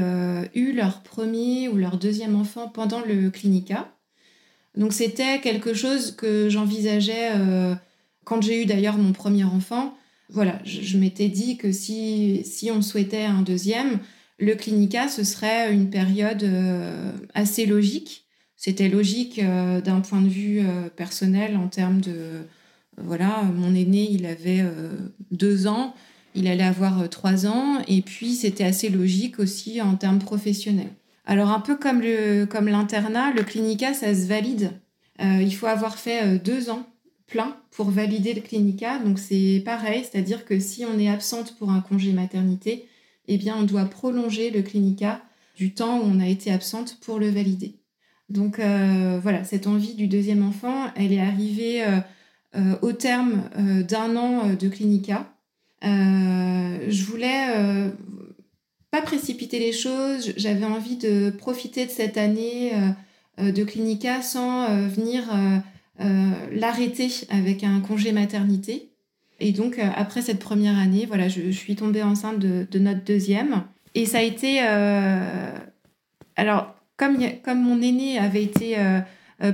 eu 0.55 0.73
leur 0.73 1.03
premier 1.03 1.69
ou 1.69 1.77
leur 1.77 1.99
deuxième 1.99 2.37
enfant 2.37 2.69
pendant 2.69 3.01
le 3.01 3.31
clinica 3.31 3.89
donc 4.77 4.93
c'était 4.93 5.41
quelque 5.41 5.75
chose 5.75 6.15
que 6.15 6.49
j'envisageais 6.49 7.33
euh, 7.35 7.75
quand 8.25 8.43
j'ai 8.43 8.63
eu 8.63 8.67
d'ailleurs 8.67 8.99
mon 8.99 9.13
premier 9.13 9.45
enfant. 9.45 9.97
Voilà, 10.31 10.61
je, 10.65 10.99
m'étais 10.99 11.29
dit 11.29 11.57
que 11.57 11.73
si, 11.73 12.43
si 12.45 12.71
on 12.71 12.83
souhaitait 12.83 13.25
un 13.25 13.41
deuxième, 13.41 13.99
le 14.39 14.55
clinica, 14.55 15.09
ce 15.09 15.25
serait 15.25 15.73
une 15.73 15.89
période 15.89 16.45
euh, 16.45 17.13
assez 17.33 17.65
logique. 17.65 18.27
C'était 18.57 18.89
logique 18.89 19.39
euh, 19.39 19.81
d'un 19.81 20.01
point 20.01 20.21
de 20.21 20.29
vue 20.29 20.63
personnel 20.97 21.57
en 21.57 21.69
termes 21.69 22.01
de... 22.01 22.43
voilà, 22.99 23.43
mon 23.43 23.75
aîné, 23.75 24.07
il 24.11 24.27
avait 24.27 24.63
deux 25.31 25.67
ans, 25.67 25.95
il 26.35 26.47
allait 26.47 26.63
avoir 26.63 27.09
trois 27.09 27.47
ans, 27.47 27.83
et 27.89 28.03
puis 28.03 28.35
c'était 28.35 28.65
assez 28.65 28.91
logique 28.91 29.39
aussi 29.39 29.81
en 29.81 29.97
termes 29.97 30.19
professionnels. 30.19 30.93
Alors 31.29 31.51
un 31.51 31.61
peu 31.61 31.77
comme 31.77 32.01
l'internat, 32.01 33.33
le 33.33 33.43
clinica, 33.43 33.93
ça 33.93 34.15
se 34.15 34.27
valide. 34.27 34.73
Euh, 35.21 35.43
il 35.43 35.55
faut 35.55 35.67
avoir 35.67 35.99
fait 35.99 36.25
euh, 36.25 36.39
deux 36.39 36.71
ans 36.71 36.87
plein 37.27 37.59
pour 37.71 37.91
valider 37.91 38.33
le 38.33 38.41
clinica. 38.41 38.99
Donc 38.99 39.19
c'est 39.19 39.61
pareil, 39.63 40.05
c'est-à-dire 40.11 40.47
que 40.47 40.59
si 40.59 40.87
on 40.87 40.99
est 40.99 41.11
absente 41.11 41.55
pour 41.59 41.71
un 41.71 41.81
congé 41.81 42.13
maternité, 42.13 42.89
eh 43.27 43.37
bien 43.37 43.55
on 43.59 43.65
doit 43.65 43.85
prolonger 43.85 44.51
le 44.51 44.63
clinica 44.63 45.21
du 45.55 45.75
temps 45.75 45.99
où 45.99 46.05
on 46.05 46.19
a 46.19 46.27
été 46.27 46.51
absente 46.51 46.97
pour 47.03 47.19
le 47.19 47.29
valider. 47.29 47.75
Donc 48.31 48.59
euh, 48.59 49.21
voilà, 49.23 49.45
cette 49.45 49.67
envie 49.67 49.95
du 49.95 50.09
deuxième 50.09 50.43
enfant, 50.43 50.87
elle 50.97 51.13
est 51.13 51.21
arrivée 51.21 51.85
au 52.81 52.93
terme 52.93 53.43
d'un 53.87 54.17
an 54.17 54.55
de 54.55 54.69
clinica. 54.69 55.31
je 55.83 57.05
voulais 57.05 57.93
pas 58.99 59.07
précipiter 59.07 59.59
les 59.59 59.73
choses. 59.73 60.33
J'avais 60.37 60.65
envie 60.65 60.97
de 60.97 61.31
profiter 61.31 61.87
de 61.87 61.91
cette 61.91 62.17
année 62.17 62.73
euh, 62.75 62.89
euh, 63.41 63.53
de 63.53 63.65
clinica 63.65 64.23
sans 64.23 64.65
euh, 64.65 64.89
venir 64.89 65.25
l'arrêter 66.53 67.09
avec 67.29 67.65
un 67.65 67.81
congé 67.81 68.13
maternité. 68.13 68.91
Et 69.41 69.51
donc, 69.51 69.81
après 69.97 70.23
cette 70.23 70.39
première 70.39 70.79
année, 70.79 71.07
voilà, 71.07 71.29
je, 71.29 71.51
suis 71.51 71.75
tombée 71.75 72.05
enceinte 72.05 72.39
de, 72.39 72.79
notre 72.79 73.03
deuxième. 73.03 73.65
Et 73.97 74.07
ça 74.07 74.19
a 74.19 74.23
été... 74.23 74.61
alors, 76.37 76.77
comme, 76.97 77.19
comme 77.43 77.61
mon 77.61 77.83
aîné 77.83 78.17
avait 78.17 78.45
été 78.45 78.77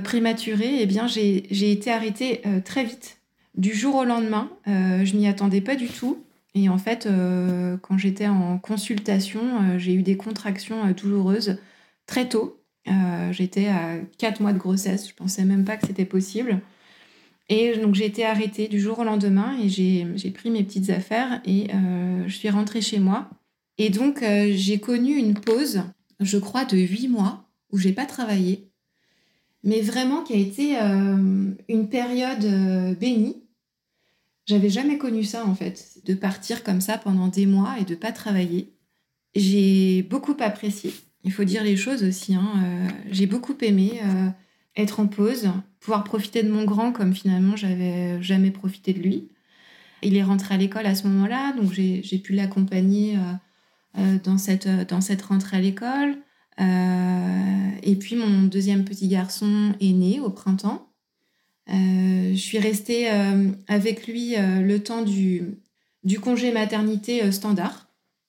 prématuré, 0.03 0.81
eh 0.81 0.85
bien, 0.85 1.07
j'ai 1.07 1.71
été 1.71 1.91
arrêtée 1.91 2.43
très 2.63 2.83
vite. 2.83 3.17
Du 3.55 3.73
jour 3.73 3.95
au 3.95 4.03
lendemain, 4.03 4.51
je 4.67 5.15
m'y 5.15 5.27
attendais 5.27 5.61
pas 5.61 5.75
du 5.75 5.87
tout. 5.87 6.24
Et 6.55 6.69
en 6.69 6.77
fait, 6.77 7.05
euh, 7.05 7.75
quand 7.77 7.97
j'étais 7.97 8.27
en 8.27 8.57
consultation, 8.57 9.41
euh, 9.41 9.77
j'ai 9.77 9.93
eu 9.93 10.03
des 10.03 10.15
contractions 10.15 10.85
euh, 10.85 10.93
douloureuses 10.93 11.57
très 12.07 12.29
tôt. 12.29 12.61
j'étais 13.31 13.67
à 13.67 13.97
4 14.19 14.41
mois 14.41 14.53
de 14.53 14.59
grossesse, 14.59 15.09
je 15.09 15.13
pensais 15.13 15.43
même 15.43 15.65
pas 15.65 15.75
que 15.75 15.87
c'était 15.87 16.05
possible. 16.05 16.61
Et 17.49 17.77
donc 17.77 17.95
j'ai 17.95 18.05
été 18.05 18.25
arrêtée 18.25 18.67
du 18.67 18.79
jour 18.79 18.99
au 18.99 19.03
lendemain 19.03 19.57
et 19.59 19.69
j'ai 19.69 20.31
pris 20.31 20.51
mes 20.51 20.63
petites 20.63 20.91
affaires 20.91 21.41
et 21.45 21.67
je 22.27 22.33
suis 22.33 22.49
rentrée 22.49 22.81
chez 22.81 22.99
moi. 22.99 23.29
Et 23.79 23.89
donc 23.89 24.23
j'ai 24.51 24.79
connu 24.79 25.15
une 25.15 25.33
pause, 25.33 25.83
je 26.19 26.37
crois, 26.37 26.63
de 26.65 26.77
8 26.77 27.07
mois 27.07 27.49
où 27.71 27.79
j'ai 27.79 27.91
pas 27.91 28.05
travaillé, 28.05 28.69
mais 29.63 29.81
vraiment 29.81 30.21
qui 30.21 30.33
a 30.33 30.37
été 30.37 30.77
une 31.67 31.89
période 31.89 32.97
bénie 32.99 33.44
j'avais 34.45 34.69
jamais 34.69 34.97
connu 34.97 35.23
ça 35.23 35.45
en 35.45 35.55
fait, 35.55 35.99
de 36.05 36.13
partir 36.13 36.63
comme 36.63 36.81
ça 36.81 36.97
pendant 36.97 37.27
des 37.27 37.45
mois 37.45 37.75
et 37.79 37.85
de 37.85 37.95
pas 37.95 38.11
travailler. 38.11 38.73
J'ai 39.35 40.03
beaucoup 40.03 40.35
apprécié. 40.39 40.93
Il 41.23 41.33
faut 41.33 41.43
dire 41.43 41.63
les 41.63 41.75
choses 41.75 42.03
aussi. 42.03 42.35
Hein. 42.35 42.47
Euh, 42.63 42.87
j'ai 43.11 43.25
beaucoup 43.25 43.55
aimé 43.61 43.99
euh, 44.03 44.29
être 44.75 44.99
en 44.99 45.07
pause, 45.07 45.49
pouvoir 45.79 46.03
profiter 46.03 46.43
de 46.43 46.51
mon 46.51 46.63
grand 46.63 46.91
comme 46.91 47.13
finalement 47.13 47.55
j'avais 47.55 48.21
jamais 48.21 48.51
profité 48.51 48.93
de 48.93 48.99
lui. 48.99 49.29
Il 50.03 50.15
est 50.15 50.23
rentré 50.23 50.53
à 50.53 50.57
l'école 50.57 50.85
à 50.85 50.93
ce 50.93 51.07
moment-là, 51.07 51.53
donc 51.53 51.73
j'ai 51.73 52.19
pu 52.19 52.33
l'accompagner 52.33 53.17
euh, 53.97 54.17
dans, 54.23 54.37
cette, 54.37 54.67
dans 54.87 55.01
cette 55.01 55.23
rentrée 55.23 55.57
à 55.57 55.61
l'école. 55.61 56.17
et 56.59 57.95
puis 57.95 58.15
mon 58.15 58.43
deuxième 58.43 58.85
petit 58.85 59.07
garçon 59.07 59.73
est 59.79 59.93
né 59.93 60.19
au 60.19 60.29
printemps. 60.29 60.87
Euh, 61.69 62.31
je 62.31 62.39
suis 62.39 62.59
restée 62.59 63.11
euh, 63.11 63.49
avec 63.67 64.07
lui 64.07 64.35
euh, 64.35 64.61
le 64.61 64.83
temps 64.83 65.01
du, 65.01 65.57
congé 66.21 66.51
maternité 66.51 67.31
standard. 67.31 67.87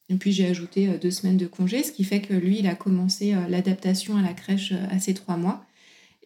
Et 0.09 0.14
puis 0.14 0.33
j'ai 0.33 0.46
ajouté 0.46 0.87
deux 0.99 1.11
semaines 1.11 1.37
de 1.37 1.46
congé, 1.46 1.83
ce 1.83 1.90
qui 1.90 2.05
fait 2.05 2.20
que 2.20 2.33
lui, 2.33 2.61
il 2.61 2.68
a 2.68 2.77
commencé 2.77 3.35
l'adaptation 3.49 4.16
à 4.16 4.22
la 4.22 4.35
crèche 4.35 4.72
à 4.90 5.01
ses 5.01 5.14
trois 5.14 5.37
mois. 5.37 5.64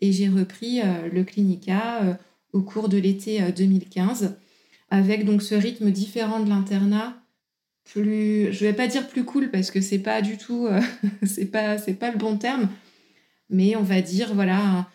Et 0.03 0.13
j'ai 0.13 0.29
repris 0.29 0.81
le 1.11 1.25
clinica 1.25 2.19
au 2.53 2.61
cours 2.61 2.91
de 2.91 2.99
l'été 2.99 3.41
2015, 3.57 4.37
avec 4.91 5.25
donc 5.25 5.41
ce 5.41 5.55
rythme 5.55 5.91
différent 5.91 6.41
de 6.41 6.51
l'internat, 6.51 7.23
plus, 7.85 8.53
je 8.53 8.67
vais 8.67 8.75
pas 8.75 8.87
dire 8.87 9.09
plus 9.09 9.25
cool 9.25 9.51
parce 9.51 9.71
que 9.71 9.81
c'est 9.81 9.99
pas 9.99 10.21
du 10.21 10.37
tout, 10.37 10.69
c'est 11.23 11.47
pas, 11.47 11.79
c'est 11.79 11.95
pas 11.95 12.11
le 12.11 12.19
bon 12.19 12.37
terme, 12.37 12.69
mais 13.49 13.77
on 13.77 13.83
va 13.83 14.03
dire 14.03 14.35
voilà 14.35 14.91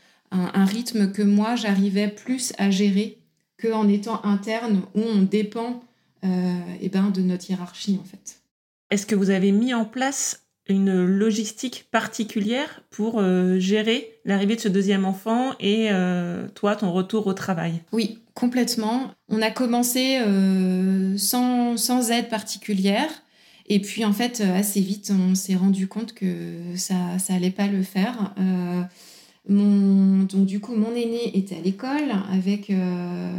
un, 0.53 0.65
rythme 0.65 1.11
que 1.11 1.21
moi, 1.21 1.55
j'arrivais 1.55 2.07
plus 2.07 2.53
à 2.57 2.69
gérer 2.69 3.19
qu'en 3.61 3.87
étant 3.87 4.23
interne, 4.23 4.83
où 4.93 5.01
on 5.01 5.21
dépend 5.21 5.81
euh, 6.23 6.59
eh 6.81 6.89
ben, 6.89 7.09
de 7.09 7.21
notre 7.21 7.49
hiérarchie, 7.49 7.99
en 8.01 8.05
fait. 8.05 8.41
Est-ce 8.91 9.05
que 9.05 9.15
vous 9.15 9.29
avez 9.29 9.51
mis 9.51 9.73
en 9.73 9.85
place 9.85 10.43
une 10.67 11.05
logistique 11.05 11.87
particulière 11.91 12.81
pour 12.89 13.19
euh, 13.19 13.59
gérer 13.59 14.19
l'arrivée 14.25 14.55
de 14.55 14.61
ce 14.61 14.67
deuxième 14.67 15.05
enfant 15.05 15.53
et 15.59 15.89
euh, 15.91 16.47
toi, 16.55 16.75
ton 16.75 16.91
retour 16.91 17.27
au 17.27 17.33
travail? 17.33 17.81
Oui, 17.91 18.19
complètement. 18.33 19.11
On 19.29 19.41
a 19.41 19.51
commencé 19.51 20.19
sans, 21.17 21.77
sans, 21.77 22.11
aide 22.11 22.29
particulière. 22.29 23.09
Et 23.67 23.79
puis, 23.79 24.05
en 24.05 24.13
fait, 24.13 24.41
assez 24.41 24.81
vite, 24.81 25.11
on 25.11 25.33
s'est 25.35 25.55
rendu 25.55 25.87
compte 25.87 26.13
que 26.13 26.27
ça 26.75 27.17
ça 27.19 27.33
allait 27.33 27.51
pas 27.51 27.67
le 27.67 27.81
faire. 27.81 28.33
Mon, 29.47 30.23
donc 30.23 30.45
du 30.45 30.59
coup, 30.59 30.75
mon 30.75 30.95
aîné 30.95 31.37
était 31.37 31.55
à 31.55 31.61
l'école 31.61 32.11
avec, 32.31 32.69
euh, 32.71 33.29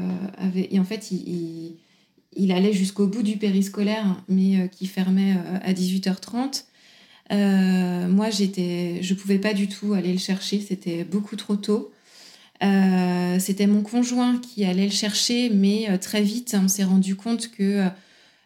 et 0.55 0.79
en 0.79 0.85
fait, 0.85 1.11
il, 1.11 2.53
allait 2.53 2.73
jusqu'au 2.73 3.09
bout 3.09 3.23
du 3.23 3.39
périscolaire, 3.39 4.23
mais 4.29 4.61
euh, 4.61 4.67
qui 4.69 4.87
fermait 4.87 5.35
euh, 5.35 5.59
à 5.63 5.73
18h30. 5.73 6.65
moi, 8.09 8.31
j'étais, 8.31 9.03
je 9.03 9.15
pouvais 9.15 9.39
pas 9.39 9.53
du 9.53 9.69
tout 9.69 9.95
aller 9.95 10.13
le 10.13 10.19
chercher, 10.19 10.61
c'était 10.61 11.03
beaucoup 11.03 11.35
trop 11.35 11.57
tôt. 11.57 11.91
c'était 12.61 13.67
mon 13.67 13.83
conjoint 13.83 14.39
qui 14.39 14.65
allait 14.65 14.87
le 14.87 14.93
chercher, 14.93 15.51
mais 15.51 15.99
très 15.99 16.23
vite, 16.23 16.57
on 16.63 16.69
s'est 16.69 16.85
rendu 16.85 17.17
compte 17.17 17.51
que 17.51 17.89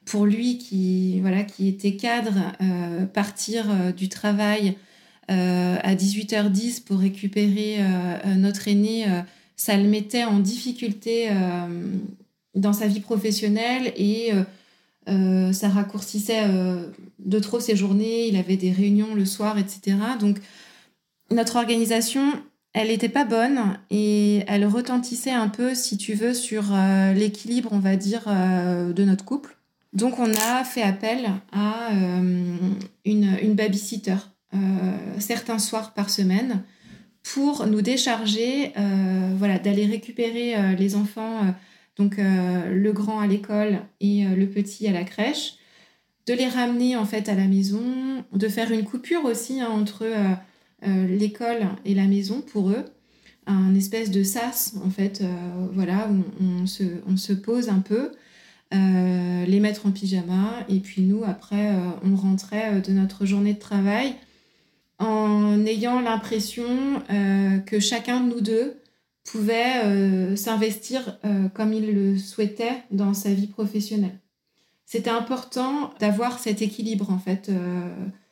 pour 0.07 0.25
lui 0.25 0.57
qui, 0.57 1.21
voilà, 1.21 1.45
qui 1.45 1.69
était 1.69 1.97
cadre, 1.97 2.57
partir 3.13 3.93
du 3.95 4.09
travail 4.09 4.77
à 5.31 5.95
18h10 5.95 6.83
pour 6.83 6.99
récupérer 6.99 7.79
notre 8.37 8.67
aîné, 8.67 9.07
ça 9.57 9.77
le 9.77 9.89
mettait 9.89 10.25
en 10.25 10.41
difficulté 10.41 11.29
dans 12.57 12.73
sa 12.73 12.89
vie 12.89 13.01
professionnelle 13.01 13.93
et 13.97 14.33
ça 15.07 15.69
raccourcissait 15.69 16.43
de 17.21 17.39
trop 17.39 17.61
ses 17.61 17.77
journées. 17.77 18.27
Il 18.27 18.37
avait 18.37 18.57
des 18.57 18.73
réunions 18.73 19.15
le 19.15 19.25
soir, 19.25 19.57
etc. 19.57 19.97
Donc, 20.19 20.39
notre 21.31 21.57
organisation, 21.57 22.33
elle 22.73 22.89
n'était 22.89 23.09
pas 23.09 23.25
bonne 23.25 23.79
et 23.91 24.45
elle 24.47 24.65
retentissait 24.67 25.31
un 25.31 25.49
peu, 25.49 25.75
si 25.75 25.97
tu 25.97 26.15
veux, 26.15 26.35
sur 26.35 26.73
euh, 26.73 27.13
l'équilibre, 27.13 27.71
on 27.73 27.79
va 27.79 27.97
dire, 27.97 28.25
euh, 28.27 28.93
de 28.93 29.05
notre 29.05 29.25
couple. 29.25 29.57
Donc 29.93 30.21
on 30.21 30.31
a 30.33 30.63
fait 30.65 30.83
appel 30.83 31.29
à 31.53 31.93
euh, 31.93 32.57
une, 33.05 33.37
une 33.43 33.55
babysitter 33.55 34.17
certains 35.19 35.59
soirs 35.59 35.95
par 35.95 36.11
semaine 36.11 36.63
pour 37.23 37.67
nous 37.67 37.83
décharger, 37.83 38.73
voilà, 39.37 39.59
d'aller 39.59 39.87
récupérer 39.87 40.75
les 40.77 40.97
enfants, 40.97 41.55
donc 41.97 42.17
le 42.19 42.91
grand 42.93 43.21
à 43.21 43.27
l'école 43.27 43.81
et 44.01 44.25
le 44.25 44.49
petit 44.49 44.89
à 44.89 44.93
la 44.93 45.05
crèche, 45.05 45.55
de 46.27 46.35
les 46.35 46.49
ramener 46.49 46.97
en 46.97 47.05
fait 47.05 47.29
à 47.29 47.35
la 47.35 47.47
maison, 47.47 48.25
de 48.33 48.49
faire 48.49 48.73
une 48.73 48.85
coupure 48.85 49.25
aussi 49.25 49.61
hein, 49.61 49.69
entre 49.71 50.07
euh, 50.87 51.07
l'école 51.07 51.69
et 51.85 51.95
la 51.95 52.07
maison 52.07 52.41
pour 52.41 52.71
eux, 52.71 52.85
un 53.47 53.75
espèce 53.75 54.11
de 54.11 54.23
sas 54.23 54.77
en 54.83 54.89
fait, 54.89 55.21
euh, 55.21 55.67
voilà, 55.75 56.09
où 56.09 56.23
on, 56.43 56.67
se, 57.17 57.33
pose 57.35 57.69
un 57.69 57.81
peu, 57.81 58.13
euh, 58.73 59.45
les 59.45 59.61
mettre 59.61 59.85
en 59.85 59.91
pyjama 59.91 60.65
et 60.71 60.79
puis 60.79 61.03
nous 61.03 61.23
après 61.25 61.75
on 62.03 62.17
rentrait 62.17 62.81
de 62.81 62.93
notre 62.93 63.27
journée 63.27 63.53
de 63.53 63.59
travail 63.59 64.15
en 65.01 65.67
ayant 65.67 66.01
l'impression 66.01 67.03
que 67.67 67.81
chacun 67.81 68.21
de 68.21 68.33
nous 68.33 68.41
deux 68.41 68.77
pouvait 69.25 70.37
s'investir 70.37 71.19
comme 71.55 71.73
il 71.73 71.93
le 71.93 72.17
souhaitait 72.17 72.83
dans 72.91 73.15
sa 73.15 73.35
vie 73.35 73.49
professionnelle. 73.49 74.19
C'était 74.87 75.11
important 75.11 75.93
d'avoir 76.01 76.39
cet 76.39 76.63
équilibre 76.63 77.11
en 77.11 77.19
fait 77.19 77.51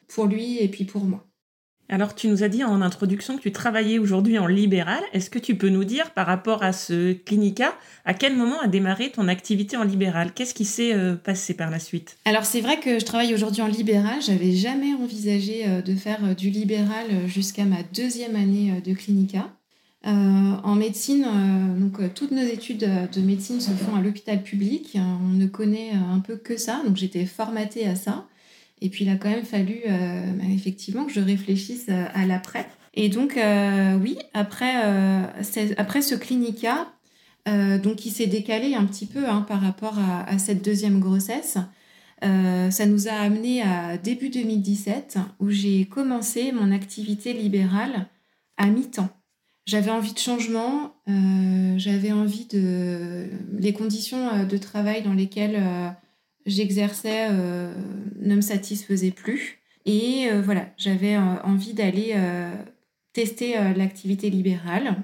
pour 0.09 0.27
lui 0.27 0.59
et 0.59 0.69
puis 0.69 0.85
pour 0.85 1.05
moi. 1.05 1.28
Alors, 1.91 2.15
tu 2.15 2.29
nous 2.29 2.43
as 2.43 2.49
dit 2.49 2.63
en 2.65 2.83
introduction 2.83 3.39
que 3.39 3.43
tu 3.43 3.51
travaillais 3.51 3.99
aujourd'hui 3.99 4.39
en 4.39 4.47
libéral. 4.47 5.01
Est-ce 5.15 5.31
que 5.31 5.39
tu 5.39 5.55
peux 5.55 5.71
nous 5.71 5.85
dire, 5.85 6.11
par 6.11 6.27
rapport 6.27 6.63
à 6.63 6.75
ce 6.75 7.15
clinica, 7.15 7.75
à 8.05 8.13
quel 8.13 8.37
moment 8.37 8.61
a 8.61 8.67
démarré 8.67 9.11
ton 9.11 9.27
activité 9.27 9.79
en 9.79 9.85
libéral? 9.85 10.33
Qu'est-ce 10.35 10.53
qui 10.53 10.67
s'est 10.67 10.93
euh, 10.93 11.15
passé 11.15 11.55
par 11.55 11.71
la 11.71 11.79
suite? 11.79 12.19
Alors, 12.27 12.45
c'est 12.45 12.61
vrai 12.61 12.79
que 12.79 12.99
je 12.99 13.05
travaille 13.07 13.33
aujourd'hui 13.33 13.63
en 13.63 13.69
libéral. 13.69 14.21
J'avais 14.21 14.53
jamais 14.53 14.93
envisagé 14.93 15.67
euh, 15.67 15.81
de 15.81 15.95
faire 15.95 16.23
euh, 16.25 16.35
du 16.35 16.51
libéral 16.51 17.07
jusqu'à 17.27 17.65
ma 17.65 17.83
deuxième 17.95 18.37
année 18.37 18.83
de 18.85 18.93
clinica. 18.93 19.51
en 20.05 20.75
médecine, 20.75 21.27
toutes 22.15 22.33
nos 22.33 22.43
études 22.43 22.87
de 23.13 23.21
médecine 23.21 23.61
se 23.61 23.71
font 23.71 23.97
à 23.97 24.03
l'hôpital 24.03 24.43
public. 24.43 24.97
On 24.97 25.29
ne 25.29 25.47
connaît 25.47 25.93
un 25.93 26.21
peu 26.21 26.37
que 26.37 26.57
ça, 26.57 26.83
donc 26.87 26.97
j'étais 26.97 27.25
formatée 27.25 27.87
à 27.87 27.97
ça. 27.97 28.27
Et 28.81 28.89
puis 28.89 29.05
il 29.05 29.11
a 29.11 29.17
quand 29.17 29.31
même 29.31 29.45
fallu 29.45 29.81
euh, 29.89 30.33
bah, 30.33 30.45
effectivement 30.53 31.05
que 31.05 31.13
je 31.13 31.21
réfléchisse 31.21 31.87
euh, 31.89 32.07
à 32.15 32.27
l'après. 32.27 32.67
Et 32.95 33.09
donc 33.09 33.37
euh, 33.37 33.97
oui, 33.97 34.19
après, 34.35 34.75
après 35.77 36.03
ce 36.03 36.15
clinica, 36.15 36.89
donc 37.47 37.97
qui 37.97 38.11
s'est 38.11 38.27
décalé 38.27 38.75
un 38.75 38.85
petit 38.85 39.07
peu 39.07 39.27
hein, 39.27 39.43
par 39.43 39.61
rapport 39.61 39.99
à, 39.99 40.37
cette 40.39 40.65
deuxième 40.65 40.99
grossesse, 40.99 41.59
ça 42.21 42.87
nous 42.87 43.09
a 43.09 43.13
amené 43.13 43.63
à 43.63 43.97
début 43.97 44.31
2017 44.31 45.19
où 45.39 45.49
j'ai 45.49 45.85
commencé 45.85 46.51
mon 46.51 46.73
activité 46.73 47.33
libérale 47.33 48.07
à 48.57 48.67
mi-temps. 48.67 49.09
J'avais 49.65 49.91
envie 49.91 50.13
de 50.13 50.19
changement, 50.19 50.97
j'avais 51.77 52.13
envie 52.13 52.47
de... 52.47 53.29
Les 53.59 53.73
conditions 53.73 54.45
de 54.45 54.57
travail 54.57 55.03
dans 55.03 55.15
lesquelles 55.15 55.95
j'exerçais 56.49 57.29
euh, 57.31 57.73
ne 58.21 58.35
me 58.35 58.41
satisfaisait 58.41 59.13
plus. 59.13 59.59
Et 59.85 60.29
euh, 60.31 60.43
voilà, 60.43 60.69
j'avais 60.77 61.15
euh, 61.15 61.43
envie 61.45 61.75
d'aller 61.75 62.17
tester 63.13 63.55
l'activité 63.77 64.31
libérale. 64.31 64.97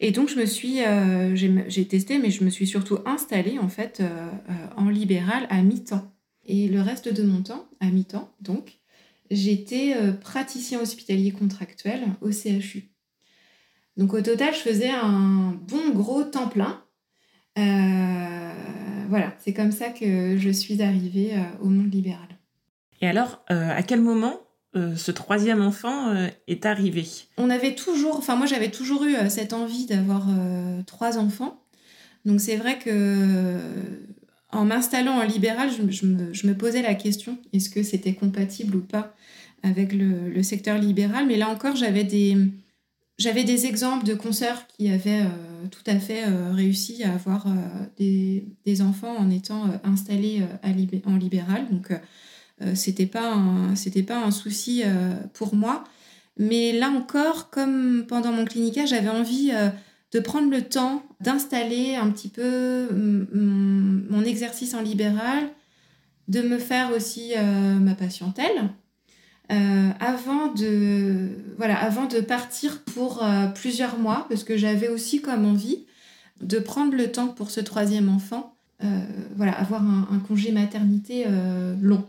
Et 0.00 0.12
donc, 0.12 0.28
je 0.28 0.36
me 0.36 0.46
suis, 0.46 0.78
j'ai 1.34 1.88
testé, 1.88 2.18
mais 2.18 2.30
je 2.30 2.44
me 2.44 2.50
suis 2.50 2.66
surtout 2.66 2.98
installée 3.04 3.58
en 3.58 3.68
fait 3.68 4.02
en 4.76 4.88
libéral 4.88 5.46
à 5.50 5.60
mi-temps. 5.62 6.10
Et 6.46 6.68
le 6.68 6.80
reste 6.80 7.12
de 7.12 7.22
mon 7.24 7.42
temps, 7.42 7.68
à 7.80 7.86
mi-temps, 7.86 8.32
donc, 8.40 8.78
j'étais 9.30 9.94
praticien 10.20 10.80
hospitalier 10.80 11.32
contractuel 11.32 12.04
au 12.22 12.30
CHU. 12.30 12.84
Donc, 13.96 14.14
au 14.14 14.22
total, 14.22 14.54
je 14.54 14.60
faisais 14.60 14.90
un 14.90 15.58
bon 15.66 15.90
gros 15.90 16.22
temps 16.22 16.48
plein 16.48 16.82
voilà, 19.08 19.32
c'est 19.42 19.52
comme 19.52 19.72
ça 19.72 19.88
que 19.88 20.36
je 20.36 20.50
suis 20.50 20.82
arrivée 20.82 21.32
euh, 21.34 21.64
au 21.64 21.68
monde 21.68 21.92
libéral. 21.92 22.28
Et 23.00 23.08
alors, 23.08 23.42
euh, 23.50 23.70
à 23.70 23.82
quel 23.82 24.00
moment 24.00 24.40
euh, 24.76 24.96
ce 24.96 25.10
troisième 25.10 25.62
enfant 25.62 26.14
est 26.46 26.66
arrivé? 26.66 27.06
On 27.38 27.48
avait 27.48 27.74
toujours, 27.74 28.18
enfin 28.18 28.36
moi 28.36 28.46
j'avais 28.46 28.70
toujours 28.70 29.04
eu 29.04 29.14
cette 29.30 29.52
envie 29.52 29.86
d'avoir 29.86 30.26
trois 30.86 31.18
enfants. 31.18 31.62
Donc 32.24 32.40
c'est 32.40 32.56
vrai 32.56 32.78
que 32.78 33.56
en 34.50 34.64
m'installant 34.64 35.18
en 35.18 35.24
libéral, 35.24 35.70
je, 35.70 36.06
me, 36.06 36.52
posais 36.52 36.82
la 36.82 36.94
question 36.94 37.38
est-ce 37.52 37.70
que 37.70 37.82
c'était 37.82 38.14
compatible 38.14 38.76
ou 38.76 38.80
pas 38.80 39.14
avec 39.62 39.92
le 39.92 40.42
secteur 40.42 40.78
libéral? 40.78 41.26
Mais 41.26 41.36
là 41.36 41.48
encore, 41.48 41.76
j'avais 41.76 42.04
des, 42.04 42.36
j'avais 43.18 43.44
des 43.44 43.66
exemples 43.66 44.04
de 44.04 44.14
consoeurs 44.14 44.66
qui 44.66 44.90
avaient 44.90 45.24
tout 45.70 45.82
à 45.86 45.98
fait 45.98 46.24
euh, 46.26 46.52
réussi 46.52 47.02
à 47.04 47.14
avoir 47.14 47.46
euh, 47.46 48.44
des, 48.64 48.82
enfants 48.82 49.16
en 49.16 49.30
étant 49.30 49.64
installés 49.84 50.42
en 51.04 51.16
libéral. 51.16 51.66
Donc, 51.70 51.92
c'était 52.74 53.06
pas 53.06 53.36
c'était 53.74 54.02
pas 54.02 54.22
un 54.22 54.30
souci 54.30 54.82
pour 55.32 55.54
moi. 55.54 55.84
Mais 56.36 56.72
là 56.72 56.90
encore, 56.90 57.50
comme 57.50 58.04
pendant 58.06 58.30
mon 58.30 58.44
clinica, 58.44 58.86
j'avais 58.86 59.08
envie 59.08 59.50
de 60.12 60.20
prendre 60.20 60.50
le 60.50 60.62
temps 60.62 61.02
d'installer 61.20 61.96
un 61.96 62.10
petit 62.10 62.28
peu 62.28 62.88
mon 63.32 64.24
exercice 64.24 64.74
en 64.74 64.82
libéral, 64.82 65.48
de 66.28 66.42
me 66.42 66.58
faire 66.58 66.92
aussi 66.92 67.32
ma 67.80 67.94
patientèle 67.94 68.70
euh, 69.50 69.90
avant, 69.98 70.52
de, 70.52 71.30
voilà, 71.56 71.78
avant 71.78 72.04
de 72.04 72.20
partir 72.20 72.82
pour 72.82 73.24
euh, 73.24 73.46
plusieurs 73.46 73.98
mois, 73.98 74.26
parce 74.28 74.44
que 74.44 74.58
j'avais 74.58 74.88
aussi 74.88 75.22
comme 75.22 75.46
envie 75.46 75.86
de 76.42 76.58
prendre 76.58 76.94
le 76.94 77.10
temps 77.10 77.28
pour 77.28 77.50
ce 77.50 77.60
troisième 77.60 78.10
enfant, 78.10 78.54
euh, 78.84 79.00
voilà, 79.36 79.52
avoir 79.52 79.82
un, 79.82 80.22
congé 80.28 80.52
maternité 80.52 81.24
long, 81.80 82.04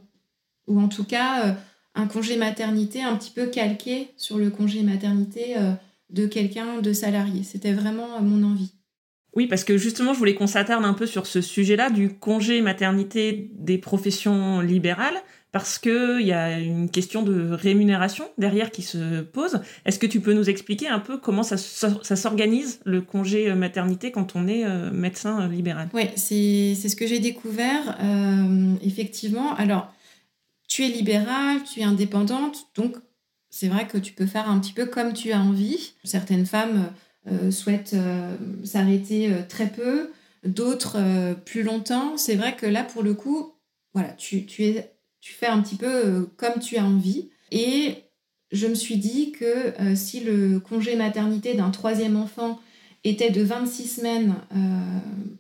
ou 0.68 0.80
en 0.80 0.88
tout 0.88 1.06
cas 1.06 1.56
un 1.96 2.08
congé 2.08 2.38
maternité 2.38 3.02
un 3.02 3.16
petit 3.16 3.32
peu 3.32 3.48
calqué 3.48 4.10
sur 4.18 4.38
le 4.38 4.50
congé 4.50 4.84
maternité 4.84 5.56
de 6.12 6.28
quelqu'un 6.28 6.80
de 6.82 6.94
salarié. 6.94 7.44
C'était 7.44 7.74
vraiment 7.74 8.22
mon 8.22 8.44
envie. 8.44 8.72
Oui, 9.36 9.48
parce 9.48 9.64
que 9.64 9.78
justement, 9.78 10.14
je 10.14 10.20
voulais 10.20 10.36
qu'on 10.36 10.48
s'attarde 10.48 10.86
un 10.86 10.94
peu 10.94 11.08
sur 11.08 11.26
ce 11.26 11.42
sujet-là 11.42 11.90
du 11.90 12.14
congé 12.14 12.62
maternité 12.62 13.52
des 13.56 13.78
professions 13.78 14.60
libérales 14.60 15.22
parce 15.52 15.80
qu'il 15.80 16.22
y 16.22 16.32
a 16.32 16.60
une 16.60 16.90
question 16.90 17.24
de 17.24 17.52
rémunération 17.52 18.30
derrière 18.38 18.70
qui 18.70 18.84
se 18.84 19.22
pose. 19.22 19.62
Est-ce 19.86 19.98
que 19.98 20.06
tu 20.06 20.20
peux 20.20 20.34
nous 20.34 20.50
expliquer 20.50 20.88
un 20.88 21.00
peu 21.00 21.18
comment 21.18 21.42
ça, 21.42 21.58
s'organise, 21.58 22.80
le 22.86 23.02
congé 23.02 23.50
euh, 23.50 23.56
maternité, 23.56 24.12
quand 24.12 24.36
on 24.36 24.48
est 24.48 24.64
euh, 24.66 24.92
médecin 24.92 25.42
euh, 25.42 25.48
libéral? 25.48 25.90
Oui, 25.94 26.04
c'est 26.16 26.76
ce 26.76 26.96
que 26.96 27.08
j'ai 27.08 27.20
découvert, 27.20 27.98
effectivement. 28.84 29.56
Alors, 29.56 29.92
tu 30.68 30.86
es 30.86 30.90
libéral, 30.90 31.64
tu 31.64 31.80
es 31.80 31.84
indépendante, 31.84 32.68
donc 32.76 32.96
c'est 33.50 33.68
vrai 33.68 33.88
que 33.88 33.98
tu 33.98 34.14
peux 34.14 34.28
faire 34.28 34.48
un 34.50 34.60
petit 34.60 34.74
peu 34.74 34.86
comme 34.86 35.14
tu 35.14 35.32
as 35.32 35.40
envie. 35.40 35.94
Certaines 36.04 36.46
femmes 36.46 36.92
souhaitent 37.50 37.96
s'arrêter 38.64 39.32
très 39.48 39.68
peu, 39.68 40.12
d'autres 40.46 41.34
plus 41.46 41.64
longtemps. 41.64 42.18
C'est 42.18 42.36
vrai 42.36 42.56
que 42.56 42.68
là, 42.68 42.84
pour 42.84 43.02
le 43.02 43.16
coup, 43.16 43.54
voilà, 43.94 44.10
tu, 44.10 44.46
tu 44.46 44.66
es 44.66 44.94
tu 45.22 45.34
fais 45.34 45.48
un 45.48 45.62
petit 45.62 45.76
peu 45.76 46.06
euh, 46.06 46.26
comme 46.38 46.60
tu 46.60 46.78
as 46.78 46.86
envie. 46.86 47.30
Et 47.52 47.96
je 48.52 48.68
me 48.68 48.76
suis 48.76 48.98
dit 48.98 49.32
que 49.32 49.80
euh, 49.82 49.96
si 49.96 50.22
le 50.22 50.60
congé 50.60 50.96
maternité 50.96 51.54
d'un 51.54 51.72
troisième 51.72 52.16
enfant 52.16 52.60
était 53.04 53.30
de 53.30 53.42
26 53.42 53.88
semaines 53.88 54.36
euh, 54.56 54.58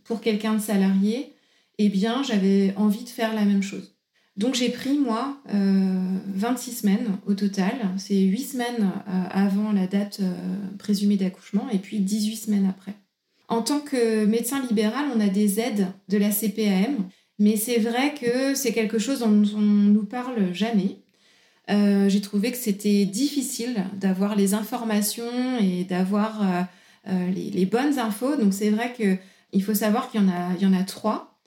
pour 0.04 0.22
quelqu'un 0.22 0.54
de 0.56 0.62
salarié, 0.62 1.34
eh 1.78 1.90
bien, 1.90 2.24
j'avais 2.24 2.74
envie 2.76 3.04
de 3.04 3.10
faire 3.10 3.34
la 3.34 3.46
même 3.46 3.64
chose. 3.64 3.96
Donc, 4.36 4.56
j'ai 4.56 4.70
pris, 4.70 4.98
moi, 4.98 5.38
26 5.48 6.72
semaines 6.72 7.18
au 7.26 7.34
total. 7.34 7.74
C'est 7.98 8.20
8 8.20 8.40
semaines 8.40 8.92
avant 9.32 9.74
la 9.74 9.86
date 9.86 10.22
présumée 10.78 11.18
d'accouchement 11.18 11.68
et 11.70 11.78
puis 11.78 12.00
18 12.00 12.36
semaines 12.38 12.66
après. 12.66 12.96
En 13.50 13.62
tant 13.62 13.80
que 13.80 14.26
médecin 14.26 14.62
libéral, 14.66 15.08
on 15.14 15.20
a 15.20 15.28
des 15.28 15.60
aides 15.60 15.88
de 16.08 16.18
la 16.18 16.32
CPAM 16.32 17.10
Mais 17.40 17.56
c'est 17.56 17.80
vrai 17.80 18.14
que 18.14 18.54
c'est 18.54 18.74
quelque 18.74 19.00
chose 19.00 19.20
dont 19.20 19.44
on 19.56 19.62
nous 19.62 20.06
parle 20.06 20.54
jamais. 20.54 21.00
Euh, 21.70 22.10
j'ai 22.10 22.22
trouvé 22.22 22.52
que 22.52 22.58
c'était 22.58 23.06
difficile 23.06 23.86
d'avoir 23.94 24.36
les 24.36 24.54
informations 24.54 25.58
et 25.60 25.84
d'avoir 25.84 26.42
euh, 26.42 26.62
euh, 27.10 27.32
les, 27.32 27.66
bonnes 27.66 28.00
infos. 28.00 28.36
Donc 28.36 28.54
c'est 28.54 28.70
vrai 28.70 28.94
qu'il 28.94 29.64
faut 29.64 29.74
savoir 29.74 30.10
qu'il 30.10 30.22
y, 30.22 30.24
en 30.24 30.30
a, 30.30 30.54
il 30.56 30.64
y 30.64 30.66
en 30.66 30.74
a 30.74 30.84
trois. 30.84 31.40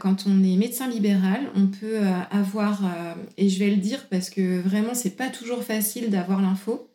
quand 0.00 0.24
on 0.26 0.42
est 0.42 0.56
médecin 0.56 0.88
libéral, 0.88 1.50
on 1.54 1.66
peut 1.66 2.00
avoir, 2.30 2.82
et 3.36 3.48
je 3.48 3.58
vais 3.58 3.70
le 3.70 3.76
dire 3.76 4.08
parce 4.08 4.28
que 4.30 4.60
vraiment 4.60 4.94
c'est 4.94 5.16
pas 5.16 5.28
toujours 5.28 5.62
facile 5.62 6.10
d'avoir 6.10 6.40
l'info, 6.40 6.90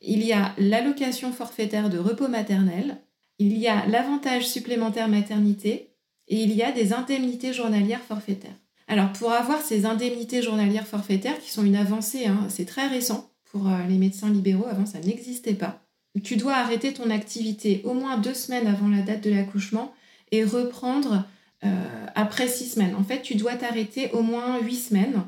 il 0.00 0.24
y 0.24 0.32
a 0.32 0.54
l'allocation 0.56 1.32
forfaitaire 1.32 1.90
de 1.90 1.98
repos 1.98 2.28
maternel, 2.28 2.98
il 3.38 3.58
y 3.58 3.68
a 3.68 3.84
l'avantage 3.86 4.46
supplémentaire 4.46 5.08
maternité 5.08 5.95
et 6.28 6.42
il 6.42 6.52
y 6.52 6.62
a 6.62 6.72
des 6.72 6.92
indemnités 6.92 7.52
journalières 7.52 8.02
forfaitaires. 8.02 8.56
Alors 8.88 9.12
pour 9.12 9.32
avoir 9.32 9.60
ces 9.60 9.84
indemnités 9.84 10.42
journalières 10.42 10.86
forfaitaires 10.86 11.38
qui 11.38 11.50
sont 11.50 11.64
une 11.64 11.76
avancée, 11.76 12.26
hein, 12.26 12.46
c'est 12.48 12.66
très 12.66 12.86
récent 12.86 13.30
pour 13.44 13.68
euh, 13.68 13.82
les 13.88 13.98
médecins 13.98 14.30
libéraux, 14.30 14.66
avant 14.66 14.86
ça 14.86 15.00
n'existait 15.00 15.54
pas, 15.54 15.86
tu 16.22 16.36
dois 16.36 16.54
arrêter 16.54 16.92
ton 16.92 17.10
activité 17.10 17.82
au 17.84 17.94
moins 17.94 18.18
deux 18.18 18.34
semaines 18.34 18.66
avant 18.66 18.88
la 18.88 19.02
date 19.02 19.22
de 19.22 19.30
l'accouchement 19.30 19.92
et 20.32 20.44
reprendre 20.44 21.24
euh, 21.64 22.06
après 22.14 22.48
six 22.48 22.70
semaines. 22.72 22.94
En 22.94 23.04
fait, 23.04 23.22
tu 23.22 23.34
dois 23.34 23.54
t'arrêter 23.54 24.10
au 24.12 24.22
moins 24.22 24.60
huit 24.60 24.76
semaines 24.76 25.22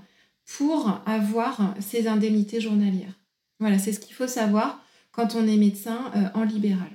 pour 0.57 1.01
avoir 1.07 1.75
ces 1.81 2.09
indemnités 2.09 2.61
journalières. 2.61 3.13
Voilà, 3.61 3.79
c'est 3.79 3.93
ce 3.93 4.01
qu'il 4.01 4.15
faut 4.15 4.27
savoir 4.27 4.83
quand 5.13 5.35
on 5.35 5.47
est 5.47 5.57
médecin 5.57 6.11
euh, 6.17 6.29
en 6.35 6.45
libéral. 6.45 6.91